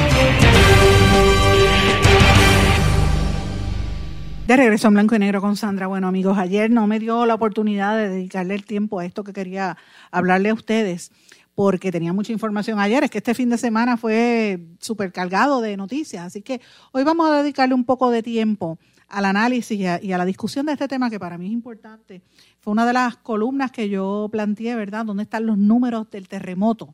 [4.51, 5.87] De regreso en blanco y negro con Sandra.
[5.87, 9.31] Bueno, amigos, ayer no me dio la oportunidad de dedicarle el tiempo a esto que
[9.31, 9.77] quería
[10.11, 11.09] hablarle a ustedes,
[11.55, 13.01] porque tenía mucha información ayer.
[13.05, 16.25] Es que este fin de semana fue súper cargado de noticias.
[16.25, 16.59] Así que
[16.91, 20.73] hoy vamos a dedicarle un poco de tiempo al análisis y a, la discusión de
[20.73, 22.21] este tema que para mí es importante.
[22.59, 25.05] Fue una de las columnas que yo planteé, ¿verdad?
[25.05, 26.93] ¿Dónde están los números del terremoto?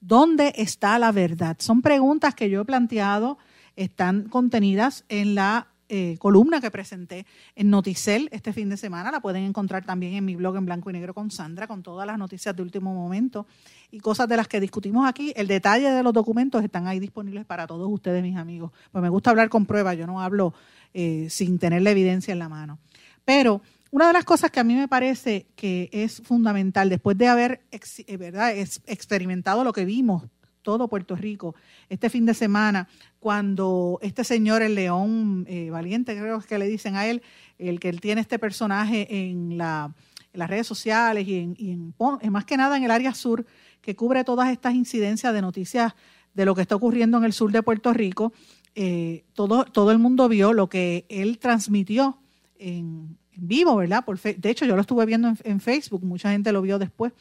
[0.00, 1.58] ¿Dónde está la verdad?
[1.58, 3.36] Son preguntas que yo he planteado,
[3.76, 9.10] están contenidas en la eh, columna que presenté en Noticel este fin de semana.
[9.10, 12.06] La pueden encontrar también en mi blog en blanco y negro con Sandra, con todas
[12.06, 13.46] las noticias de último momento
[13.90, 15.32] y cosas de las que discutimos aquí.
[15.36, 18.72] El detalle de los documentos están ahí disponibles para todos ustedes, mis amigos.
[18.92, 20.54] Pues me gusta hablar con pruebas, yo no hablo
[20.94, 22.78] eh, sin tener la evidencia en la mano.
[23.24, 27.28] Pero una de las cosas que a mí me parece que es fundamental, después de
[27.28, 28.54] haber eh, ¿verdad?
[28.86, 30.24] experimentado lo que vimos
[30.68, 31.54] todo Puerto Rico
[31.88, 32.88] este fin de semana,
[33.20, 37.22] cuando este señor, el León eh, Valiente, creo que le dicen a él,
[37.56, 39.94] el que él tiene este personaje en, la,
[40.34, 41.94] las redes sociales y, en,
[42.30, 43.46] más que nada en el área sur,
[43.80, 45.94] que cubre todas estas incidencias de noticias
[46.34, 48.34] de lo que está ocurriendo en el sur de Puerto Rico,
[48.74, 52.18] eh, todo, todo el mundo vio lo que él transmitió
[52.58, 54.04] en, vivo, ¿verdad?
[54.04, 57.14] Por de hecho, yo lo estuve viendo en, Facebook, mucha gente lo vio después.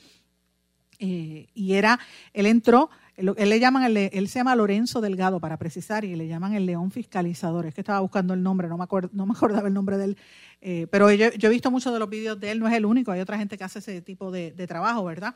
[0.99, 1.99] Eh, y era,
[2.33, 6.67] él entró él, le llaman, se llama Lorenzo Delgado, para precisar, y le llaman el
[6.67, 7.65] león fiscalizador.
[7.65, 10.17] Es que estaba buscando el nombre, no me, acordaba el nombre de él.
[10.61, 13.11] Eh, pero yo, he visto muchos de los vídeos de él, no es el único,
[13.11, 15.33] hay otra gente que hace ese tipo de, trabajo, ¿verdad?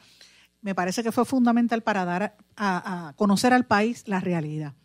[0.61, 4.75] Me parece que fue fundamental para dar a, conocer al país la realidad.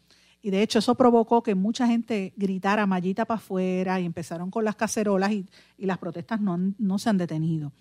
[0.40, 4.64] Y de hecho eso provocó que mucha gente gritara mallita para afuera y empezaron con
[4.64, 7.72] las cacerolas y, las protestas no, no se han detenido.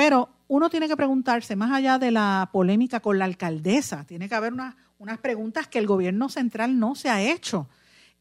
[0.00, 4.34] Pero uno tiene que preguntarse, más allá de la polémica con la alcaldesa, tiene que
[4.34, 7.68] haber unas preguntas que el gobierno central no se ha hecho.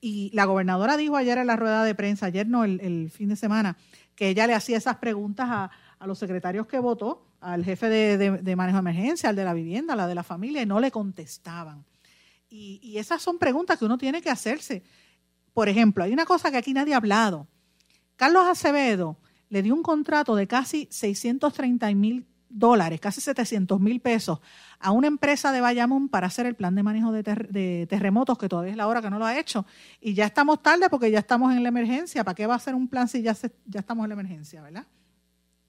[0.02, 3.38] Y la gobernadora dijo ayer en la rueda de prensa, ayer no, el, fin de
[3.38, 3.78] semana,
[4.14, 5.72] que ella le hacía esas preguntas a,
[6.06, 9.96] los secretarios que votó, al jefe de, manejo de emergencia, al de la vivienda, a
[9.96, 11.86] la de la familia, y no le contestaban.
[12.50, 14.84] Y, y esas son preguntas que uno tiene que hacerse.
[15.54, 17.48] Por ejemplo, hay una cosa que aquí nadie ha hablado.
[18.18, 19.16] Carlos Acevedo
[19.50, 24.40] le dio un contrato de casi 630 mil dólares, casi 700 mil pesos,
[24.80, 28.72] a una empresa de Bayamón para hacer el plan de manejo de, terremotos, que todavía
[28.72, 29.66] es la hora que no lo ha hecho.
[30.02, 32.24] Y ya estamos tarde porque ya estamos en la emergencia.
[32.24, 33.36] ¿Para qué va a hacer un plan si ya,
[33.66, 34.86] ya estamos en la emergencia, verdad?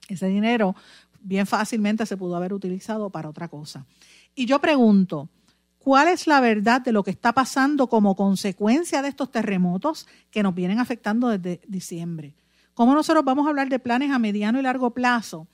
[0.07, 0.75] Ese dinero
[1.21, 3.85] bien fácilmente se pudo haber utilizado para otra cosa.
[4.33, 5.29] Y yo pregunto,
[5.77, 10.41] ¿cuál es la verdad de lo que está pasando como consecuencia de estos terremotos que
[10.41, 12.33] nos vienen afectando desde diciembre?
[12.73, 15.47] ¿Cómo nosotros vamos a hablar de planes a mediano y largo plazo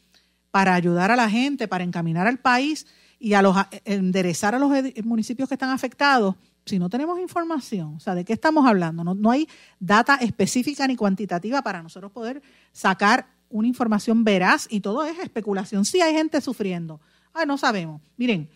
[0.52, 2.88] para ayudar a la gente, para encaminar al país
[3.20, 4.72] y a los enderezar a los
[5.04, 7.96] municipios que están afectados si no tenemos información?
[7.96, 9.04] O sea, ¿de qué estamos hablando?
[9.04, 9.48] No, hay
[9.80, 15.86] data específica ni cuantitativa para nosotros poder sacar una información veraz y todo es especulación.
[15.86, 17.00] Sí hay gente sufriendo.
[17.34, 18.02] Ay, no sabemos.
[18.18, 18.50] Miren,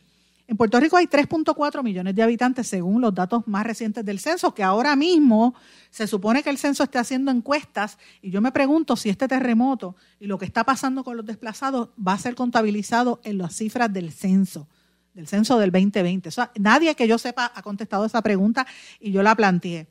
[0.51, 4.53] en Puerto Rico hay 3.4 millones de habitantes según los datos más recientes del censo,
[4.53, 5.55] que ahora mismo
[5.89, 9.95] se supone que el censo esté haciendo encuestas y yo me pregunto si este terremoto
[10.19, 13.93] y lo que está pasando con los desplazados va a ser contabilizado en las cifras
[13.93, 14.67] del censo,
[15.13, 16.29] del censo del 2020.
[16.59, 18.67] nadie que yo sepa ha contestado esa pregunta
[18.99, 19.87] y yo la planteé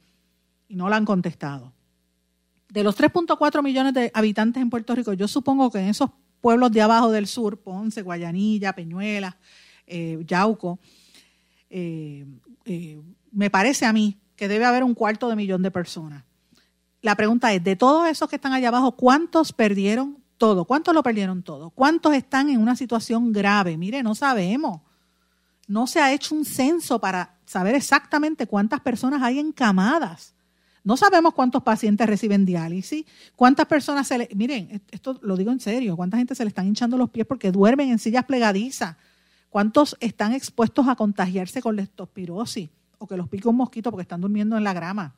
[0.69, 1.73] y no la han contestado.
[2.69, 6.11] De los 3.4 millones de habitantes en Puerto Rico, yo supongo que en esos
[6.43, 9.37] pueblos de abajo del sur, Ponce, Guayanilla, Peñuelas,
[9.91, 10.79] eh, Yauco,
[11.69, 12.25] eh,
[12.65, 13.01] eh,
[13.33, 16.25] me parece a mí que debe haber un cuarto de millón de personas.
[17.03, 20.65] La pregunta es, de todos esos que están allá abajo, ¿cuántos perdieron todo?
[20.65, 21.71] ¿Cuántos lo perdieron todo?
[21.71, 23.77] ¿Cuántos están en una situación grave?
[23.77, 24.81] Mire, no sabemos.
[25.67, 30.35] No se ha hecho un censo para saber exactamente cuántas personas hay encamadas.
[30.83, 33.05] No sabemos cuántos pacientes reciben diálisis,
[33.37, 34.29] cuántas personas se le...
[34.35, 37.53] Miren, esto lo digo en serio, cuánta gente se le están hinchando los pies porque
[37.53, 38.97] duermen en sillas plegadizas,
[39.51, 44.21] ¿Cuántos están expuestos a contagiarse con leptospirosis o que los pique un mosquito porque están
[44.21, 45.17] durmiendo en la grama?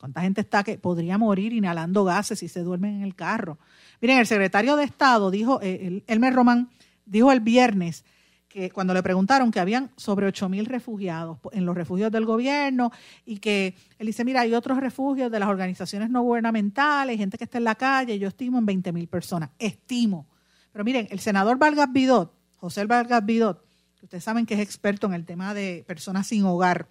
[0.00, 3.58] ¿Cuánta gente está que podría morir inhalando gases si se duermen en el carro?
[4.00, 6.70] Miren, el secretario de Estado dijo, eh, Elmer Román,
[7.04, 8.04] dijo el viernes
[8.48, 12.90] que cuando le preguntaron que habían sobre 8 mil refugiados en los refugios del gobierno
[13.26, 17.44] y que él dice, mira, hay otros refugios de las organizaciones no gubernamentales, gente que
[17.44, 20.26] está en la calle, yo estimo en 20 mil personas, estimo.
[20.72, 23.60] Pero miren, el senador Vargas Bidot José Vargas Vidot,
[23.98, 26.86] que ustedes saben que es experto en el tema de personas sin hogar,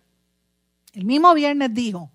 [0.92, 2.12] el mismo viernes dijo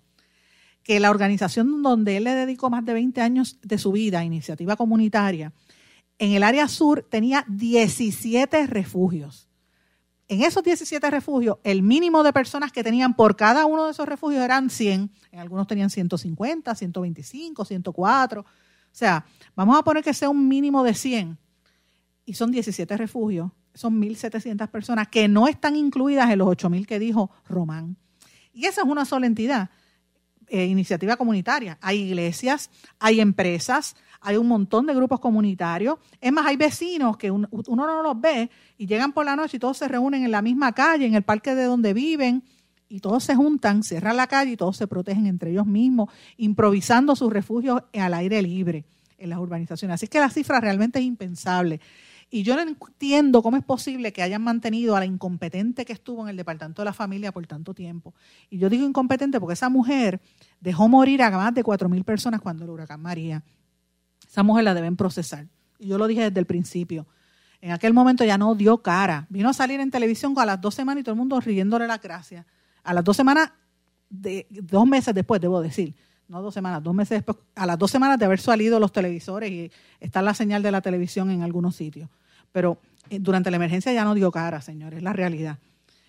[0.83, 4.75] que la organización donde él le dedicó más de 20 años de su vida, Iniciativa
[4.75, 5.53] Comunitaria,
[6.19, 9.49] en el área sur tenía 17 refugios.
[10.27, 14.07] En esos 17 refugios, el mínimo de personas que tenían por cada uno de esos
[14.07, 15.09] refugios eran 100.
[15.31, 18.41] En algunos tenían 150, 125, 104.
[18.41, 18.45] O
[18.91, 21.39] sea, vamos a poner que sea un mínimo de 100
[22.27, 26.99] y son 17 refugios, son 1.700 personas que no están incluidas en los 8.000 que
[26.99, 27.95] dijo Román.
[28.51, 29.69] Y esa es una sola entidad,
[30.49, 31.77] eh, iniciativa comunitaria.
[31.79, 35.99] Hay iglesias, hay empresas, hay un montón de grupos comunitarios.
[36.19, 39.59] Es más, hay vecinos que uno, no los ve y llegan por la noche y
[39.61, 42.43] todos se reúnen en la misma calle, en el parque de donde viven,
[42.89, 47.15] y todos se juntan, cierran la calle y todos se protegen entre ellos mismos, improvisando
[47.15, 48.83] sus refugios al aire libre
[49.17, 49.95] en las urbanizaciones.
[49.95, 51.79] Así que la cifra realmente es impensable.
[52.29, 56.23] Y yo no entiendo cómo es posible que hayan mantenido a la incompetente que estuvo
[56.23, 58.13] en el Departamento de la Familia por tanto tiempo.
[58.49, 60.19] Y yo digo incompetente porque esa mujer
[60.59, 63.43] dejó morir a más de 4.000 personas cuando el huracán María.
[64.27, 65.47] Esa mujer la deben procesar.
[65.79, 67.07] Y yo lo dije desde el principio.
[67.61, 69.25] En aquel momento ya no dio cara.
[69.29, 71.97] Vino a salir en televisión a las dos semanas y todo el mundo riéndole la
[71.97, 72.45] gracia.
[72.83, 73.51] A las dos semanas,
[74.09, 75.95] dos meses después, debo decir,
[76.27, 79.49] no dos semanas, dos meses después, a las dos semanas de haber salido los televisores
[79.51, 82.09] y está la señal de la televisión en algunos sitios.
[82.51, 82.77] Pero
[83.09, 85.57] eh, durante la emergencia ya no dio cara, señores, es la realidad.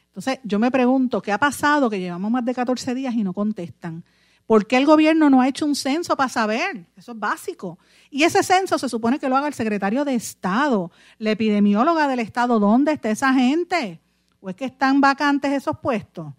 [0.09, 3.33] Entonces, yo me pregunto, ¿qué ha pasado que llevamos más de 14 días y no
[3.33, 4.02] contestan?
[4.46, 6.87] ¿Por qué el gobierno no ha hecho un censo para saber?
[6.96, 7.78] Eso es básico.
[8.11, 12.20] Y ese censo se supone que lo haga el secretario de Estado, la epidemióloga del
[12.20, 12.59] Estado.
[12.59, 14.00] ¿Dónde está esa gente?
[14.40, 16.33] ¿O es que están vacantes esos puestos?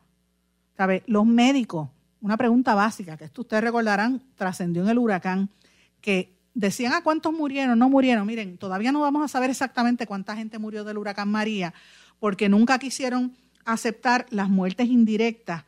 [0.76, 1.04] ¿Sabe?
[1.06, 1.89] Los médicos,
[2.22, 5.50] una pregunta básica, que esto ustedes recordarán, trascendió en el huracán,
[6.02, 8.28] que decían a ah, cuántos murieron, no murieron.
[8.28, 11.74] Miren, todavía no vamos a saber exactamente cuánta gente murió del huracán María,
[12.20, 15.64] porque nunca quisieron aceptar las muertes indirectas.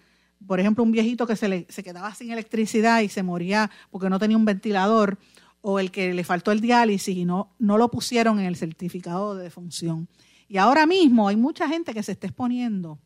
[0.46, 4.10] Por ejemplo, un viejito que se, le, se quedaba sin electricidad y se moría porque
[4.10, 5.18] no tenía un ventilador,
[5.62, 9.36] o el que le faltó el diálisis y no, no lo pusieron en el certificado
[9.36, 10.08] de defunción.
[10.48, 13.00] Y ahora mismo hay mucha gente que se está exponiendo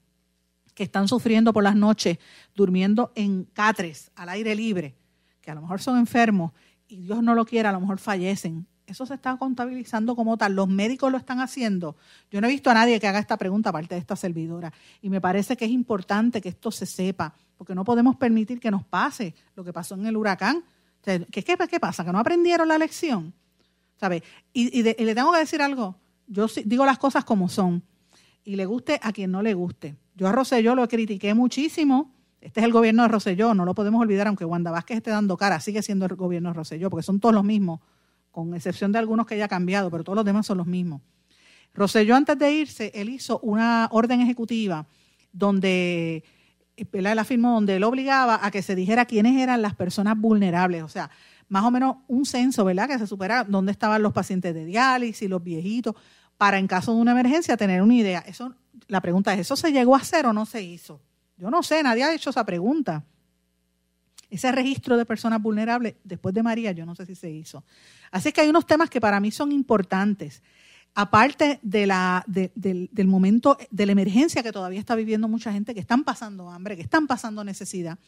[0.76, 2.20] que están sufriendo por las noches,
[2.54, 4.96] durmiendo en catres, al aire libre,
[5.42, 6.52] que a lo mejor son enfermos
[6.88, 8.68] y Dios no lo quiera, a lo mejor fallecen.
[8.86, 10.54] Eso se está contabilizando como tal.
[10.54, 11.96] Los médicos lo están haciendo.
[12.30, 14.72] Yo no he visto a nadie que haga esta pregunta aparte de esta servidora.
[15.02, 18.70] Y me parece que es importante que esto se sepa, porque no podemos permitir que
[18.70, 20.64] nos pase lo que pasó en el huracán.
[21.04, 22.06] ¿qué, qué, pasa?
[22.06, 23.34] ¿Que no aprendieron la lección?
[24.00, 24.24] ¿Sabe?
[24.54, 25.96] Y, y, le tengo que decir algo.
[26.28, 27.82] Yo digo las cosas como son.
[28.46, 29.96] Y le guste a quien no le guste.
[30.14, 32.14] Yo a Rosselló lo critiqué muchísimo.
[32.40, 35.36] Este es el gobierno de Rosselló, no lo podemos olvidar, aunque Wanda Vázquez esté dando
[35.36, 37.80] cara, sigue siendo el gobierno de Rosselló, porque son todos los mismos,
[38.30, 41.02] con excepción de algunos que ya cambiado, pero todos los demás son los mismos.
[41.74, 44.86] Rosselló antes de irse, él hizo una orden ejecutiva
[45.34, 46.24] donde
[46.76, 50.88] él afirmó donde él obligaba a que se dijera quiénes eran las personas vulnerables, o
[50.88, 51.10] sea,
[51.48, 52.88] más o menos un censo, ¿verdad?
[52.88, 55.96] Que se supera dónde estaban los pacientes de diálisis, los viejitos,
[56.38, 58.19] para en caso de una emergencia tener una idea.
[58.28, 58.56] Eso
[58.88, 61.02] la pregunta es, ¿eso se llegó a hacer o no se hizo?
[61.38, 63.04] Yo no sé, nadie ha hecho esa pregunta.
[64.30, 67.63] Ese registro de personas vulnerables, después de María, yo no sé si se hizo.
[68.12, 70.41] Así que hay unos temas que para mí son importantes.
[70.93, 75.74] Aparte de la, del, del momento de la emergencia que todavía está viviendo mucha gente,
[75.74, 78.00] que están pasando hambre, que están pasando necesidad.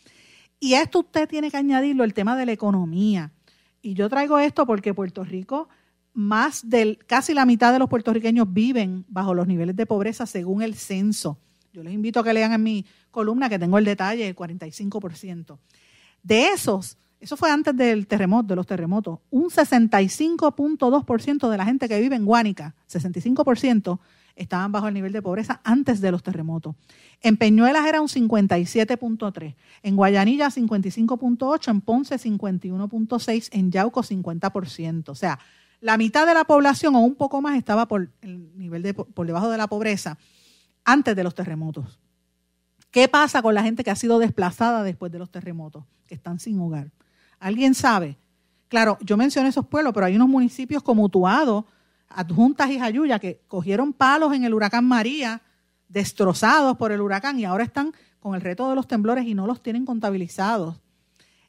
[0.59, 3.31] Y a esto usted tiene que añadirlo el tema de la economía.
[3.81, 5.69] Y yo traigo esto porque Puerto Rico
[6.17, 10.63] más del casi la mitad de los puertorriqueños viven bajo los niveles de pobreza según
[10.63, 11.37] el censo.
[11.71, 15.59] Yo les invito a que lean en mi columna que tengo el detalle, el 45%.
[16.23, 21.87] De esos, eso fue antes del terremoto, de los terremotos, un 65.2% de la gente
[21.87, 23.99] que vive en Guánica, 65%,
[24.35, 26.75] estaban bajo el nivel de pobreza antes de los terremotos.
[27.21, 35.09] En Peñuelas era un 57.3, en Guayanilla 55.8, en Ponce 51.6, en Yauco 50%.
[35.09, 35.37] O sea,
[35.79, 39.27] la mitad de la población o un poco más estaba por el nivel de, por
[39.27, 40.17] debajo de la pobreza
[40.83, 41.99] antes de los terremotos.
[42.91, 46.39] ¿Qué pasa con la gente que ha sido desplazada después de los terremotos, que están
[46.39, 46.91] sin hogar?
[47.39, 48.17] ¿Alguien sabe?
[48.69, 51.67] Claro, yo mencioné esos pueblos, pero hay unos municipios como Utuado,
[52.09, 55.41] Adjuntas y Jayuya que cogieron palos en el huracán María,
[55.89, 59.45] destrozados por el huracán y ahora están con el reto de los temblores y no
[59.45, 60.79] los tienen contabilizados.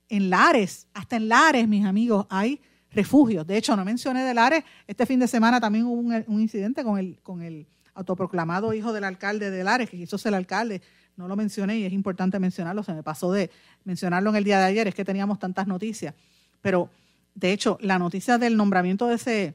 [0.08, 2.60] En Lares, hasta en Lares, mis amigos, hay
[2.92, 3.46] refugios.
[3.46, 6.98] De hecho, no mencioné de Lares, este fin de semana también hubo un, incidente con
[6.98, 10.82] el, con el autoproclamado hijo del alcalde de Lares, que quiso ser alcalde.
[11.16, 13.50] No lo mencioné y es importante mencionarlo, se me pasó de
[13.84, 16.14] mencionarlo en el día de ayer, es que teníamos tantas noticias.
[16.60, 16.90] Pero,
[17.34, 19.54] de hecho, la noticia del nombramiento de ese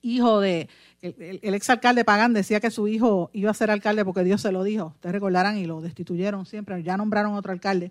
[0.00, 0.68] hijo de,
[1.02, 4.52] el, el exalcalde Pagán decía que su hijo iba a ser alcalde porque Dios se
[4.52, 7.90] lo dijo, ustedes recordarán, y lo destituyeron siempre, ya nombraron otro alcalde.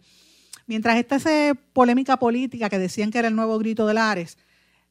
[0.66, 4.38] Mientras esta esa polémica política que decían que era el nuevo grito de Lares,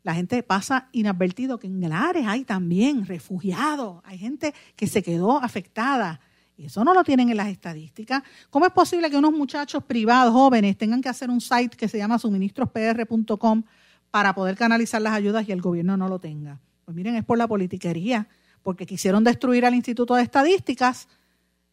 [0.06, 5.42] la gente pasa inadvertido que en Lares hay también refugiados, hay gente que se quedó
[5.42, 6.20] afectada.
[6.56, 8.22] Y eso no lo tienen en las estadísticas.
[8.48, 11.98] ¿Cómo es posible que unos muchachos privados, jóvenes, tengan que hacer un site que se
[11.98, 13.64] llama suministrospr.com
[14.12, 16.60] para poder canalizar las ayudas y el gobierno no lo tenga?
[16.84, 18.28] Pues miren, es por la politiquería,
[18.62, 21.08] porque quisieron destruir al Instituto de Estadísticas,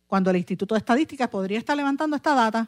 [0.08, 2.68] cuando el Instituto de Estadísticas podría estar levantando esta data.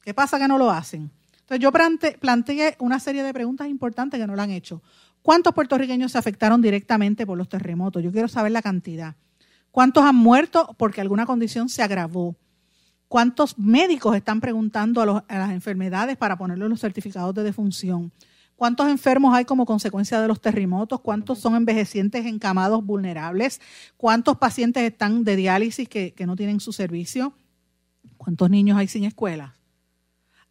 [0.00, 1.10] ¿Qué pasa que no lo hacen?
[1.48, 1.72] Entonces yo
[2.20, 4.82] planteé una serie de preguntas importantes que no lo han hecho.
[5.22, 8.02] ¿Cuántos puertorriqueños se afectaron directamente por los terremotos?
[8.02, 9.16] Yo quiero saber la cantidad.
[9.70, 12.36] ¿Cuántos han muerto porque alguna condición se agravó?
[13.08, 18.12] ¿Cuántos médicos están preguntando a, las enfermedades para ponerle los certificados de defunción?
[18.54, 21.00] ¿Cuántos enfermos hay como consecuencia de los terremotos?
[21.00, 23.62] ¿Cuántos son envejecientes encamados vulnerables?
[23.96, 27.32] ¿Cuántos pacientes están de diálisis que no tienen su servicio?
[28.18, 29.57] ¿Cuántos niños hay sin escuela?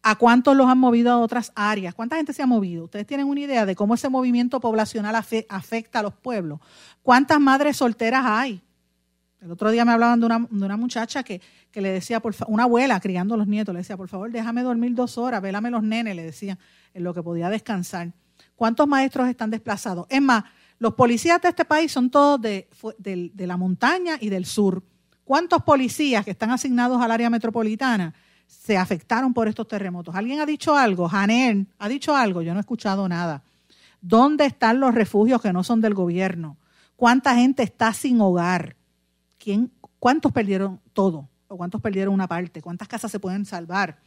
[0.02, 1.94] ¿A cuántos los han movido a otras áreas?
[1.94, 2.84] ¿Cuánta gente se ha movido?
[2.84, 6.60] ¿Ustedes tienen una idea de cómo ese movimiento poblacional afecta a los pueblos?
[7.02, 8.62] ¿Cuántas madres solteras hay?
[9.40, 11.40] El otro día me hablaban de una, muchacha que,
[11.74, 14.94] le decía, por una abuela criando a los nietos, le decía, por favor, déjame dormir
[14.94, 16.58] dos horas, vélame los nenes, le decía,
[16.94, 18.12] en lo que podía descansar.
[18.56, 20.06] ¿Cuántos maestros están desplazados?
[20.08, 20.44] Es más,
[20.78, 22.68] los policías de este país son todos de,
[22.98, 24.82] de la montaña y del sur.
[25.24, 28.14] ¿Cuántos policías que están asignados al área metropolitana
[28.48, 30.16] se afectaron por estos terremotos?
[30.16, 31.08] ¿Alguien ha dicho algo?
[31.08, 32.42] Janel, ¿ha dicho algo?
[32.42, 33.44] Yo no he escuchado nada.
[34.00, 36.56] ¿Dónde están los refugios que no son del gobierno?
[36.96, 38.74] ¿Cuánta gente está sin hogar?
[39.38, 41.28] ¿quién, ¿cuántos perdieron todo?
[41.46, 42.60] ¿O cuántos perdieron una parte?
[42.60, 43.98] ¿Cuántas casas se pueden salvar?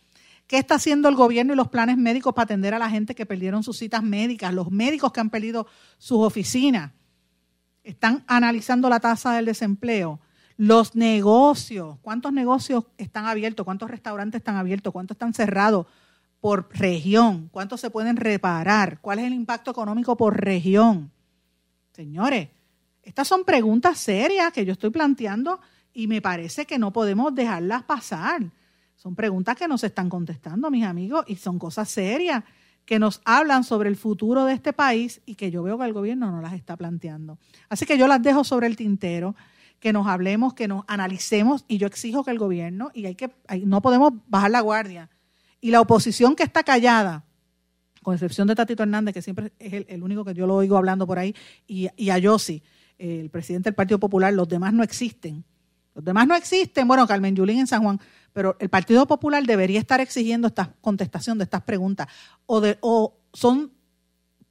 [0.45, 3.25] ¿Qué está haciendo el gobierno y los planes médicos para atender a la gente que
[3.25, 4.53] perdieron sus citas médicas?
[4.53, 5.65] Los médicos que han perdido
[5.97, 6.91] sus oficinas.
[7.83, 10.19] Están analizando la tasa del desempleo.
[10.63, 11.97] Los negocios.
[12.03, 13.63] ¿Cuántos negocios están abiertos?
[13.65, 14.93] ¿Cuántos restaurantes están abiertos?
[14.93, 15.87] ¿Cuántos están cerrados
[16.39, 17.49] por región?
[17.51, 18.99] ¿Cuántos se pueden reparar?
[19.01, 21.09] ¿Cuál es el impacto económico por región?
[21.93, 22.49] Señores,
[23.01, 25.59] estas son preguntas serias que yo estoy planteando
[25.95, 28.43] y me parece que no podemos dejarlas pasar.
[28.95, 32.43] Son preguntas que nos están contestando, mis amigos, y son cosas serias
[32.85, 35.93] que nos hablan sobre el futuro de este país y que yo veo que el
[35.93, 37.39] gobierno no las está planteando.
[37.67, 39.35] Así que yo las dejo sobre el tintero,
[39.81, 43.31] que nos hablemos, que nos analicemos y yo exijo que el gobierno, y hay que,
[43.65, 45.09] no podemos bajar la guardia,
[45.59, 47.25] y la oposición que está callada,
[48.03, 51.07] con excepción de Tatito Hernández, que siempre es el, único que yo lo oigo hablando
[51.07, 51.35] por ahí,
[51.67, 52.61] y, a Yossi,
[52.99, 55.43] el presidente del Partido Popular, los demás no existen.
[55.95, 57.99] Los demás no existen, bueno, Carmen Yulín en San Juan,
[58.33, 62.07] pero el Partido Popular debería estar exigiendo esta contestación de estas preguntas
[62.45, 63.71] o, de, o son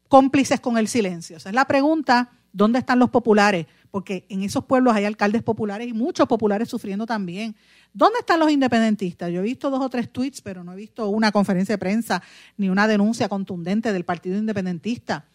[0.08, 1.36] cómplices con el silencio.
[1.36, 3.66] O sea, es la pregunta, ¿dónde están los populares?
[3.90, 7.56] Porque en esos pueblos hay alcaldes populares y muchos populares sufriendo también.
[7.92, 9.30] ¿Dónde están los independentistas?
[9.30, 12.22] Yo he visto dos o tres tweets, pero no he visto una conferencia de prensa
[12.56, 15.26] ni una denuncia contundente del Partido Independentista.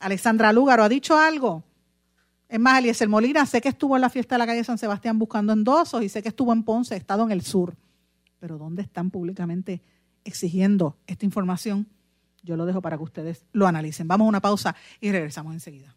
[0.00, 1.64] Alexandra Lúgaro ha dicho algo.
[2.48, 5.18] Es más, Eliezer Molina, sé que estuvo en la fiesta de la calle San Sebastián
[5.18, 7.74] buscando endosos y sé que estuvo en Ponce, he estado en el sur.
[8.38, 9.82] Pero ¿dónde están públicamente
[10.24, 11.88] exigiendo esta información?
[12.42, 14.06] Yo lo dejo para que ustedes lo analicen.
[14.06, 15.96] Vamos a una pausa y regresamos enseguida.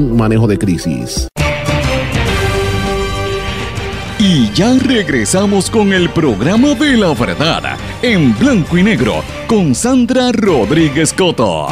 [0.09, 1.27] manejo de crisis.
[4.19, 10.31] Y ya regresamos con el programa de la verdad en blanco y negro con Sandra
[10.31, 11.67] Rodríguez Coto.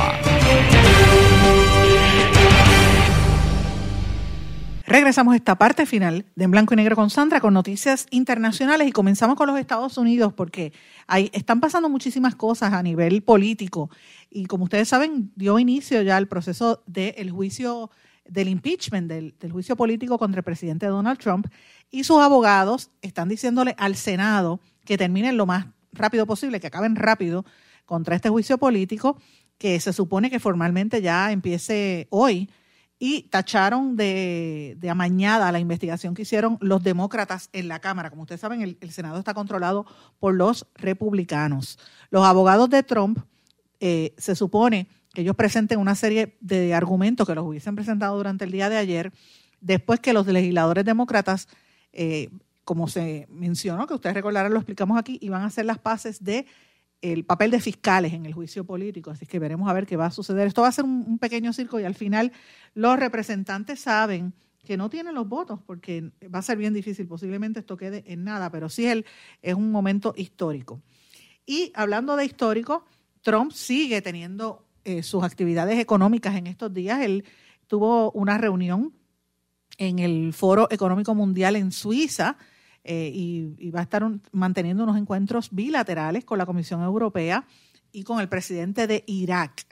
[4.90, 8.88] Regresamos a esta parte final de En Blanco y Negro con Sandra con noticias internacionales
[8.88, 10.74] y comenzamos con los Estados Unidos porque
[11.06, 13.92] hay, están pasando muchísimas cosas a nivel político
[14.32, 17.92] y como ustedes saben dio inicio ya el proceso del juicio
[18.30, 21.48] del impeachment, del, juicio político contra el presidente Donald Trump,
[21.92, 26.96] y sus abogados están diciéndole al Senado que terminen lo más rápido posible, que acaben
[26.96, 27.46] rápido
[27.86, 29.20] contra este juicio político,
[29.58, 32.50] que se supone que formalmente ya empiece hoy,
[33.02, 38.10] y tacharon de, amañada la investigación que hicieron los demócratas en la Cámara.
[38.10, 39.86] Como ustedes saben, el, el Senado está controlado
[40.20, 41.80] por los republicanos.
[42.10, 43.20] Los abogados de Trump
[43.80, 48.46] eh, se supone que ellos presenten una serie de argumentos que los hubiesen presentado durante
[48.46, 49.12] el día de ayer,
[49.62, 51.48] después que los legisladores demócratas,
[51.92, 52.30] eh,
[52.64, 56.46] como se mencionó, que ustedes recordarán, lo explicamos aquí, iban a hacer las paces de
[57.02, 59.12] el papel de fiscales en el juicio político.
[59.12, 60.48] Así que veremos a ver qué va a suceder.
[60.48, 62.32] Esto va a ser un, pequeño circo y al final
[62.74, 64.34] los representantes saben
[64.66, 67.08] que no tienen los votos porque va a ser bien difícil.
[67.08, 69.06] Posiblemente esto quede en nada, pero sí el,
[69.42, 70.82] es un momento histórico.
[71.46, 72.86] Y hablando de histórico,
[73.22, 77.02] Trump sigue teniendo eh, sus actividades económicas en estos días.
[77.02, 77.26] Él
[77.68, 78.94] tuvo una reunión
[79.78, 82.38] en el Foro Económico Mundial en Suiza
[82.84, 87.46] eh, y, va a estar manteniendo unos encuentros bilaterales con la Comisión Europea
[87.92, 89.66] y con el presidente de Irak.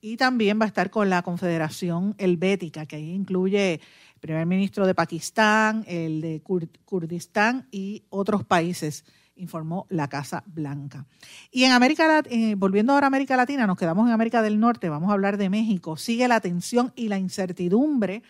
[0.00, 4.86] Y también va a estar con la Confederación Helvética, que ahí incluye el primer ministro
[4.86, 9.04] de Pakistán, el de Kurdistán y otros países
[9.36, 11.06] informó la Casa Blanca.
[11.50, 14.88] Y en América, eh, volviendo ahora a América Latina, nos quedamos en América del Norte,
[14.88, 15.96] vamos a hablar de México.
[15.96, 18.22] Sigue la tensión y la incertidumbre,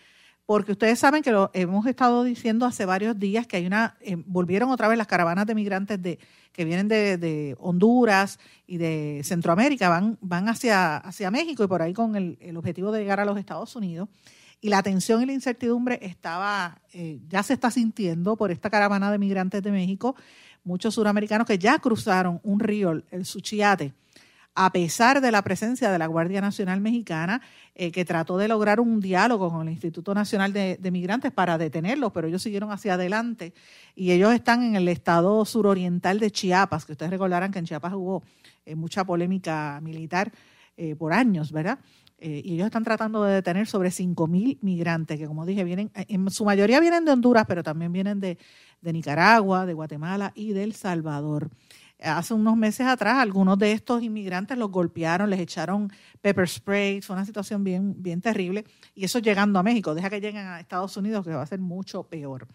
[0.45, 4.15] porque ustedes saben que lo hemos estado diciendo hace varios días que hay una, eh,
[4.25, 6.19] volvieron otra vez las caravanas de migrantes de,
[6.51, 11.93] que vienen de, Honduras y de Centroamérica, van, van hacia, hacia México y por ahí
[11.93, 14.09] con el, objetivo de llegar a los Estados Unidos
[14.61, 19.11] y la tensión y la incertidumbre estaba, eh, ya se está sintiendo por esta caravana
[19.11, 20.15] de migrantes de México
[20.63, 23.93] muchos suramericanos que ya cruzaron un río, el Suchiate,
[24.55, 27.41] a pesar de la presencia de la Guardia Nacional Mexicana,
[27.75, 32.11] eh, que trató de lograr un diálogo con el Instituto Nacional de, Migrantes para detenerlos,
[32.11, 33.53] pero ellos siguieron hacia adelante
[33.95, 37.93] y ellos están en el estado suroriental de Chiapas, que ustedes recordarán que en Chiapas
[37.93, 38.23] hubo
[38.65, 40.31] eh, mucha polémica militar
[40.77, 41.79] eh, por años, ¿verdad?
[42.23, 46.45] Y ellos están tratando de detener sobre 5.000 migrantes, que como dije, vienen, en su
[46.45, 48.37] mayoría vienen de Honduras, pero también vienen de,
[48.81, 51.49] de Nicaragua, de Guatemala y del Salvador.
[51.99, 55.89] Hace unos meses atrás, algunos de estos inmigrantes los golpearon, les echaron
[56.21, 58.65] pepper spray, fue una situación bien, bien terrible.
[58.93, 61.59] Y eso llegando a México, deja que lleguen a Estados Unidos, que va a ser
[61.59, 62.47] mucho peor.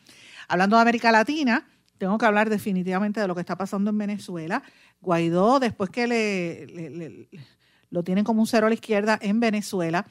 [0.49, 1.67] Hablando de América Latina,
[1.97, 4.63] tengo que hablar definitivamente de lo que está pasando en Venezuela.
[5.01, 7.29] Guaidó, después que le,
[7.91, 10.07] lo tienen como un cero a la izquierda en Venezuela,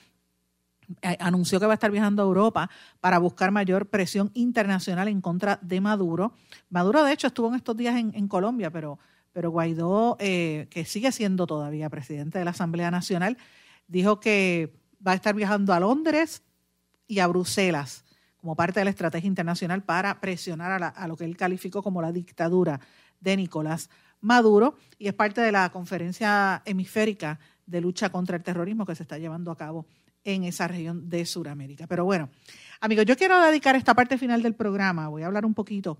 [1.01, 2.69] eh, anunció que va a estar viajando a Europa
[3.01, 6.33] para buscar mayor presión internacional en contra de Maduro.
[6.69, 8.97] Maduro, de hecho, estuvo en estos días en, Colombia, pero,
[9.33, 13.37] pero Guaidó, eh, que sigue siendo todavía presidente de la Asamblea Nacional,
[13.87, 14.73] dijo que
[15.05, 16.41] va a estar viajando a Londres
[17.05, 18.05] y a Bruselas
[18.37, 22.01] como parte de la estrategia internacional para presionar a, a lo que él calificó como
[22.01, 22.79] la dictadura
[23.19, 23.89] de Nicolás
[24.21, 29.03] Maduro y es parte de la conferencia hemisférica de lucha contra el terrorismo que se
[29.03, 29.85] está llevando a cabo
[30.23, 31.85] en esa región de Sudamérica.
[31.87, 32.29] Pero bueno,
[32.81, 35.99] amigos, yo quiero dedicar esta parte final del programa, voy a hablar un poquito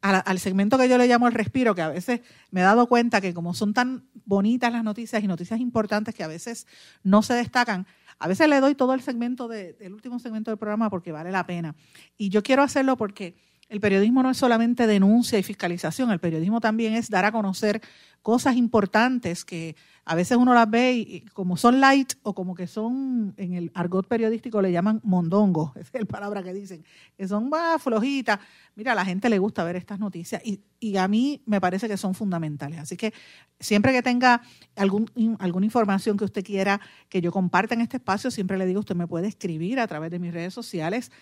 [0.00, 2.20] al segmento que yo le llamo el respiro, que a veces
[2.52, 6.22] me he dado cuenta que como son tan bonitas las noticias y noticias importantes que
[6.22, 6.68] a veces
[7.02, 7.86] no se destacan,
[8.20, 11.46] a veces le doy todo el segmento del último segmento del programa porque vale la
[11.46, 11.74] pena.
[12.16, 13.36] Y yo quiero hacerlo porque
[13.68, 17.82] el periodismo no es solamente denuncia y fiscalización, el periodismo también es dar a conocer
[18.22, 19.76] cosas importantes que
[20.08, 23.70] a veces uno las ve y, como son light o como que son, en el
[23.74, 26.82] argot periodístico le llaman mondongo, es la palabra que dicen,
[27.14, 28.40] que son más flojitas.
[28.74, 31.88] Mira, a la gente le gusta ver estas noticias y, y a mí me parece
[31.88, 32.78] que son fundamentales.
[32.78, 33.12] Así que
[33.60, 34.40] siempre que tenga
[34.76, 36.80] algún, alguna información que usted quiera
[37.10, 40.10] que yo comparta en este espacio, siempre le digo, usted me puede escribir a través
[40.10, 41.12] de mis redes sociales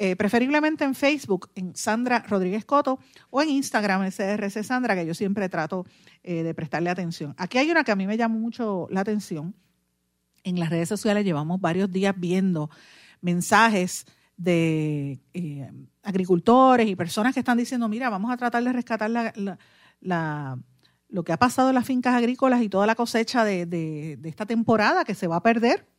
[0.00, 5.12] eh, preferiblemente en Facebook, en Sandra Rodríguez Coto, o en Instagram, SRC Sandra, que yo
[5.12, 5.86] siempre trato
[6.22, 7.34] eh, de prestarle atención.
[7.36, 9.56] Aquí hay una que a mí me llama mucho la atención.
[10.44, 12.70] En las redes sociales llevamos varios días viendo
[13.20, 15.68] mensajes de eh,
[16.04, 20.58] agricultores y personas que están diciendo, mira, vamos a tratar de rescatar la,
[21.08, 24.46] lo que ha pasado en las fincas agrícolas y toda la cosecha de, de esta
[24.46, 25.97] temporada que se va a perder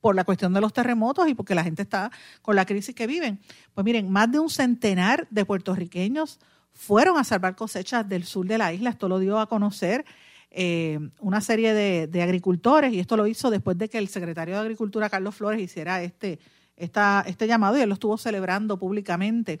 [0.00, 2.10] por la cuestión de los terremotos y porque la gente está
[2.42, 3.40] con la crisis que viven.
[3.74, 6.38] Pues miren, más de un centenar de puertorriqueños
[6.72, 8.90] fueron a salvar cosechas del sur de la isla.
[8.90, 10.04] Esto lo dio a conocer
[10.50, 14.60] eh, una serie de, agricultores y esto lo hizo después de que el secretario de
[14.60, 16.40] Agricultura, Carlos Flores, hiciera este,
[16.76, 19.60] esta, este llamado y él lo estuvo celebrando públicamente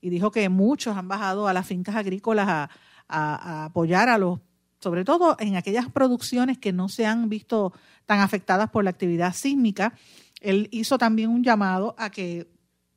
[0.00, 2.70] y dijo que muchos han bajado a las fincas agrícolas a,
[3.08, 4.38] a apoyar a los
[4.80, 7.72] sobre todo en aquellas producciones que no se han visto
[8.06, 9.94] tan afectadas por la actividad sísmica.
[10.40, 12.50] Él hizo también un llamado a que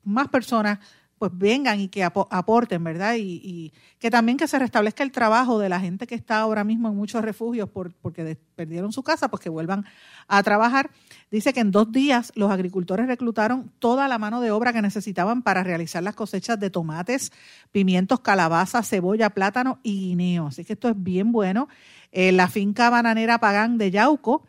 [0.04, 0.80] más personas
[1.18, 3.16] pues vengan y que aporten, ¿verdad?
[3.18, 6.90] Y, que también que se restablezca el trabajo de la gente que está ahora mismo
[6.90, 9.86] en muchos refugios por, porque perdieron su casa, pues que vuelvan
[10.28, 10.92] a trabajar.
[11.32, 15.42] Dice que en dos días los agricultores reclutaron toda la mano de obra que necesitaban
[15.42, 17.32] para realizar las cosechas de tomates,
[17.72, 20.48] pimientos, calabaza, cebolla, plátano y guineo.
[20.48, 21.70] Así que esto es bien bueno.
[22.12, 24.46] Eh, la finca bananera Pagán de Yauco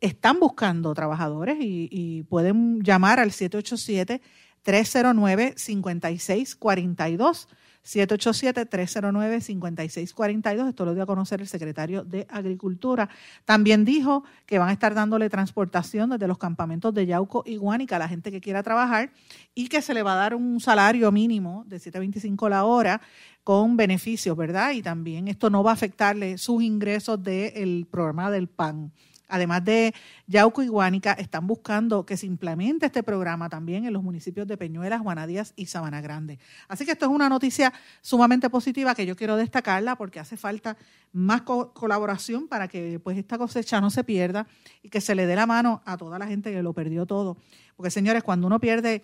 [0.00, 4.20] están buscando trabajadores y, y pueden llamar al 787
[4.64, 7.46] 309-5642.
[7.84, 10.68] 787-309-5642.
[10.68, 13.10] Esto lo dio a conocer el secretario de Agricultura.
[13.44, 17.96] También dijo que van a estar dándole transportación desde los campamentos de Yauco y Guánica
[17.96, 19.12] a la gente que quiera trabajar
[19.54, 23.02] y que se le va a dar un salario mínimo de 7.25 la hora
[23.42, 24.70] con beneficios, ¿verdad?
[24.72, 28.92] Y también esto no va a afectarle sus ingresos del programa del PAN
[29.34, 29.92] además de
[30.28, 34.56] Yauco y Guánica, están buscando que se implemente este programa también en los municipios de
[34.56, 36.38] Peñuelas, Guanadías y Sabana Grande.
[36.68, 40.76] Así que esto es una noticia sumamente positiva que yo quiero destacarla porque hace falta
[41.12, 44.46] más colaboración para que pues esta cosecha no se pierda
[44.84, 47.36] y que se le dé la mano a toda la gente que lo perdió todo.
[47.74, 49.02] Porque señores, cuando uno pierde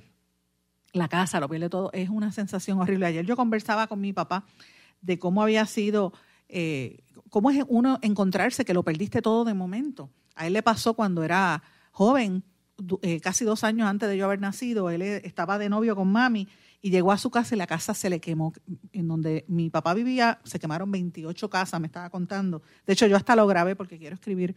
[0.93, 3.07] la casa, lo pierde todo, es una sensación horrible.
[3.07, 4.45] Ayer yo conversaba con mi papá
[5.01, 6.13] de cómo había sido
[6.53, 6.99] eh,
[7.29, 10.11] ¿cómo es uno encontrarse que lo perdiste todo de momento?
[10.35, 12.45] A él le pasó cuando era joven,
[13.03, 16.11] eh, casi dos años antes de yo haber nacido, él eh, estaba de novio con
[16.11, 16.49] mami
[16.83, 18.53] y llegó a su casa y la casa se le quemó.
[18.93, 22.63] En donde mi papá vivía, se quemaron 28 casas, me estaba contando.
[22.87, 24.57] De hecho, yo hasta lo grabé porque quiero escribir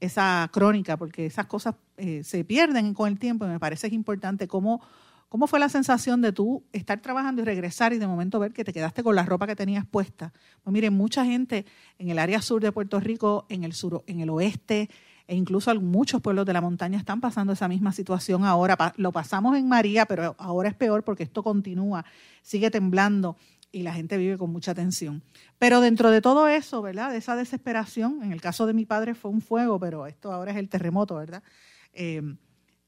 [0.00, 1.76] esa crónica, porque esas cosas
[2.22, 4.82] se pierden con el tiempo y me parece es importante cómo
[5.30, 8.64] ¿Cómo fue la sensación de tú estar trabajando y regresar y de momento ver que
[8.64, 10.32] te quedaste con la ropa que tenías puesta?
[10.64, 11.66] Pues miren, mucha gente
[11.98, 14.90] en el área sur de Puerto Rico, en el sur, en el oeste,
[15.28, 18.76] e incluso muchos pueblos de la montaña están pasando esa misma situación ahora.
[18.96, 22.04] Lo pasamos en María, pero ahora es peor porque esto continúa,
[22.42, 23.36] sigue temblando
[23.70, 25.22] y la gente vive con mucha tensión.
[25.60, 27.12] Pero dentro de todo eso, ¿verdad?
[27.12, 30.50] De esa desesperación, en el caso de mi padre fue un fuego, pero esto ahora
[30.50, 31.44] es el terremoto, ¿verdad?
[31.92, 32.20] Eh,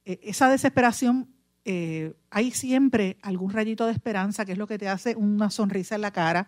[0.05, 1.29] e, esa desesperación
[1.65, 5.95] eh, hay siempre algún rayito de esperanza, que es lo que te hace una sonrisa
[5.95, 6.47] en la cara.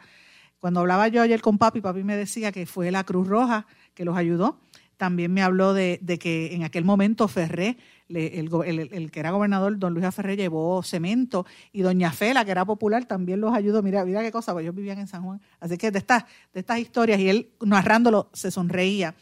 [0.59, 4.05] Cuando hablaba yo ayer con papi, papi me decía que fue la Cruz Roja que
[4.05, 4.59] los ayudó.
[4.97, 7.77] También me habló de, que en aquel momento Ferré,
[8.09, 13.05] el, que era gobernador, don Luis Ferré, llevó cemento y doña Fela, que era popular,
[13.05, 13.83] también los ayudó.
[13.83, 15.41] Mira, mira qué cosa, pues ellos vivían en San Juan.
[15.61, 19.15] Así que de estas, de estas historias, y él narrándolo se sonreía.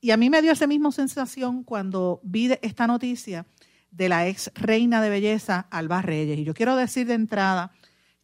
[0.00, 3.46] Y a mí me dio esa misma sensación cuando vi esta noticia
[3.92, 6.38] de la ex reina de belleza, Alba Reyes.
[6.38, 7.70] Y yo quiero decir de entrada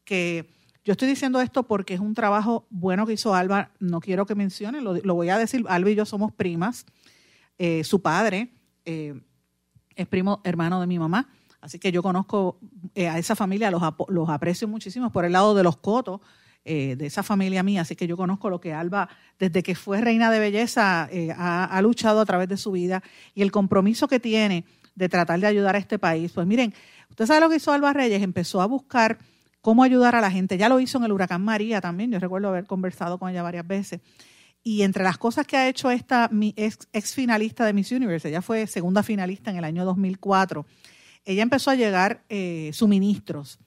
[0.04, 0.50] que
[0.88, 4.34] yo estoy diciendo esto porque es un trabajo bueno que hizo Alba, no quiero que
[4.34, 6.86] mencione, lo, voy a decir, Alba y yo somos primas,
[7.58, 8.54] eh, su padre
[8.86, 9.20] eh,
[9.94, 11.28] es primo hermano de mi mamá,
[11.60, 12.58] así que yo conozco
[12.94, 16.20] eh, a esa familia, los, los aprecio muchísimo por el lado de los cotos,
[16.64, 19.08] de esa familia mía, así que yo conozco lo que Alba,
[19.38, 23.02] desde que fue reina de belleza, eh, ha, luchado a través de su vida.
[23.34, 24.66] Y el compromiso que tiene
[24.98, 26.32] de tratar de ayudar a este país.
[26.32, 26.74] Pues miren,
[27.08, 29.18] usted sabe lo que hizo Alba Reyes, empezó a buscar
[29.60, 30.58] cómo ayudar a la gente.
[30.58, 33.66] Ya lo hizo en el huracán María también, yo recuerdo haber conversado con ella varias
[33.66, 34.00] veces.
[34.62, 38.42] Y entre las cosas que ha hecho esta mi ex, finalista de Miss Universe, ella
[38.42, 40.66] fue segunda finalista en el año 2004,
[41.24, 43.60] ella empezó a llegar eh, suministros.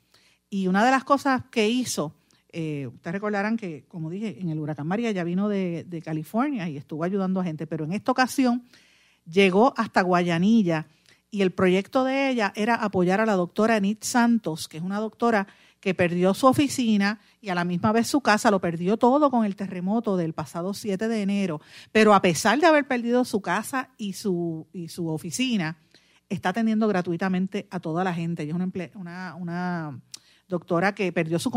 [0.49, 2.13] Y una de las cosas que hizo,
[2.49, 6.67] eh, ustedes recordarán que, como dije, en el huracán María ya vino de, de, California
[6.67, 8.63] y estuvo ayudando a gente, pero en esta ocasión
[9.25, 10.87] llegó hasta Guayanilla
[11.31, 14.99] y el proyecto de ella era apoyar a la doctora Anit Santos, que es una
[14.99, 15.47] doctora
[15.79, 19.45] que perdió su oficina y a la misma vez su casa, lo perdió todo con
[19.45, 21.61] el terremoto del pasado 7 de enero.
[21.91, 25.77] Pero a pesar de haber perdido su casa y su, y su oficina,
[26.29, 28.43] está atendiendo gratuitamente a toda la gente.
[28.43, 29.99] Ella es una, una,
[30.47, 31.49] doctora que perdió su,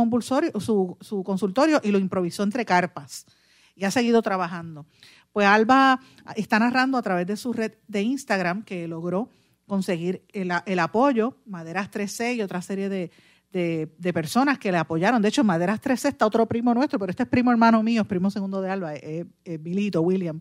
[0.61, 3.27] su, su consultorio y lo improvisó entre carpas
[3.75, 4.87] y ha seguido trabajando.
[5.33, 5.99] Pues Alba
[6.37, 9.29] está narrando a través de su red de Instagram que logró
[9.67, 13.11] conseguir el, el apoyo, Maderas 3C y otra serie de,
[13.55, 15.23] de, personas que le apoyaron.
[15.23, 18.09] De hecho, Maderas 13 está otro primo nuestro, pero este es primo hermano mío, es
[18.09, 19.27] primo segundo de Alba, es,
[19.95, 20.41] William,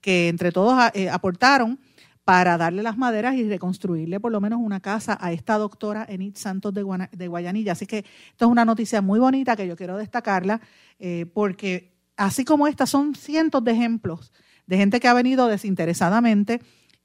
[0.00, 1.78] que entre todos eh, aportaron
[2.24, 6.36] para darle las maderas y reconstruirle por lo menos una casa a esta doctora Enid
[6.36, 7.72] Santos de, Guayanilla.
[7.72, 10.60] Así que esto es una noticia muy bonita que yo quiero destacarla,
[10.98, 14.32] eh, porque así como esta son cientos de ejemplos
[14.66, 16.60] de gente que ha venido desinteresadamente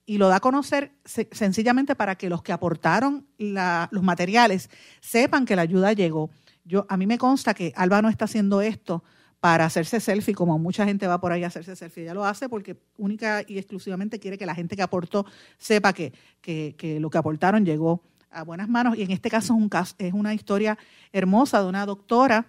[0.06, 5.56] y lo da a conocer sencillamente para que los que aportaron los materiales sepan que
[5.56, 6.30] la ayuda llegó.
[6.66, 9.04] Yo, a mí me consta que Alba no está haciendo esto
[9.39, 12.04] para hacerse selfie, como mucha gente va por ahí a hacerse selfie.
[12.04, 15.26] Ella lo hace porque única y exclusivamente quiere que la gente que aportó
[15.58, 18.97] sepa que, que, lo que aportaron llegó a buenas manos.
[18.97, 20.78] Y en este caso es, un caso, es una historia
[21.12, 22.47] hermosa de una doctora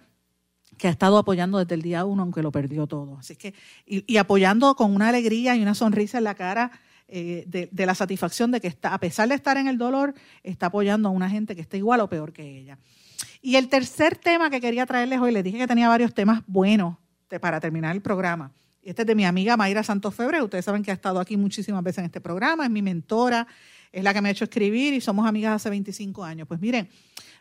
[0.77, 3.17] que ha estado apoyando desde el día uno, aunque lo perdió todo.
[3.17, 3.53] Así que,
[3.85, 6.71] y, y apoyando con una alegría y una sonrisa en la cara
[7.07, 10.67] eh, de, la satisfacción de que está, a pesar de estar en el dolor, está
[10.67, 12.79] apoyando a una gente que está igual o peor que ella.
[13.41, 16.97] Y el tercer tema que quería traerles hoy, les dije que tenía varios temas buenos
[17.39, 18.51] para terminar el programa.
[18.81, 20.41] Este es de mi amiga Mayra Santos Febre.
[20.41, 23.47] Ustedes saben que ha estado aquí muchísimas veces en este programa, es mi mentora,
[23.91, 26.47] es la que me ha hecho escribir y somos amigas hace 25 años.
[26.47, 26.89] Pues miren,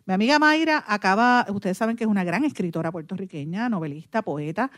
[0.06, 4.70] mi amiga Mayra acaba, ustedes saben que es una gran escritora puertorriqueña, novelista, poeta.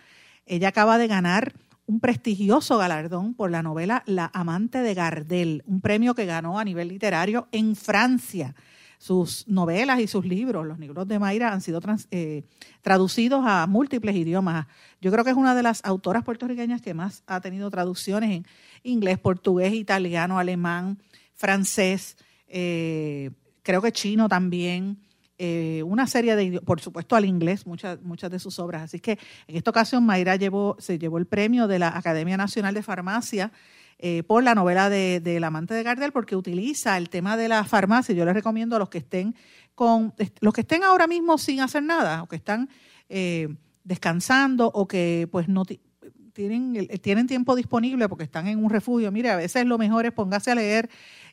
[0.46, 1.52] Ella acaba de ganar
[1.86, 6.64] un prestigioso galardón por la novela La amante de Gardel, un premio que ganó a
[6.64, 8.54] nivel literario en Francia.
[8.98, 11.80] Sus novelas y sus libros, los libros de Mayra, han sido
[12.10, 12.44] eh,
[12.82, 14.66] traducidos a múltiples idiomas.
[15.00, 18.46] Yo creo que es una de las autoras puertorriqueñas que más ha tenido traducciones en
[18.82, 20.98] inglés, portugués, italiano, alemán,
[21.34, 22.16] francés,
[22.48, 23.30] eh,
[23.62, 25.05] creo que chino también.
[25.38, 28.82] Eh, una serie de, por supuesto al inglés, muchas, muchas de sus obras.
[28.82, 32.72] Así que en esta ocasión Mayra llevó, se llevó el premio de la Academia Nacional
[32.72, 33.52] de Farmacia
[33.98, 37.64] eh, por la novela de, El amante de Gardel, porque utiliza el tema de la
[37.64, 38.14] farmacia.
[38.14, 39.34] Yo les recomiendo a los que estén
[39.74, 42.70] con, los que estén ahora mismo sin hacer nada, o que están
[43.10, 45.64] eh, descansando, o que pues no
[46.32, 49.12] tienen, tienen tiempo disponible porque están en un refugio.
[49.12, 50.88] Mire, a veces lo mejor es póngase a leer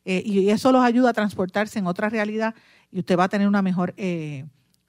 [0.06, 2.54] y eso los ayuda a transportarse en otra realidad
[2.93, 4.45] y usted va a tener una mejor eh,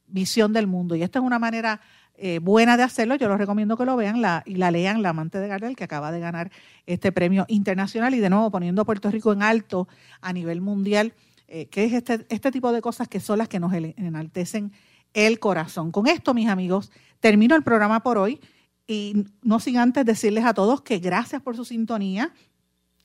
[0.07, 0.95] visión del mundo.
[0.95, 1.81] Y esta es una manera
[2.17, 3.15] eh, buena de hacerlo.
[3.17, 6.13] Yo les recomiendo que lo vean y la lean, La amante de Gardel, que acaba
[6.13, 6.53] de ganar
[6.85, 9.89] este premio internacional y de nuevo poniendo a Puerto Rico en alto
[10.21, 11.15] a nivel mundial,
[11.49, 14.73] eh, que es este, este tipo de cosas que son las que nos enaltecen
[15.15, 15.91] el corazón.
[15.91, 18.39] Con esto, mis amigos, termino el programa por hoy
[18.87, 22.35] y no sin antes decirles a todos que gracias por su sintonía.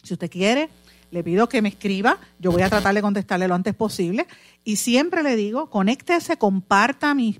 [0.03, 0.69] Si usted quiere
[1.11, 4.27] le pido que me escriba, yo voy a tratar de contestarle lo antes posible.
[4.63, 7.39] Y siempre le digo, conéctese, comparta mis,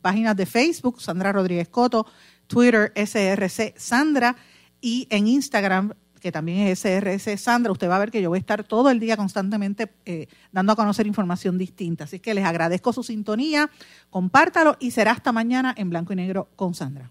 [0.00, 2.06] páginas de Facebook, Sandra Rodríguez Coto,
[2.46, 4.36] Twitter, SRC Sandra,
[4.80, 8.36] y en Instagram, que también es SRC Sandra, usted va a ver que yo voy
[8.36, 12.04] a estar todo el día constantemente eh, dando a conocer información distinta.
[12.04, 13.70] Así que les agradezco su sintonía,
[14.10, 17.10] compártalo y será hasta mañana en blanco y negro con Sandra.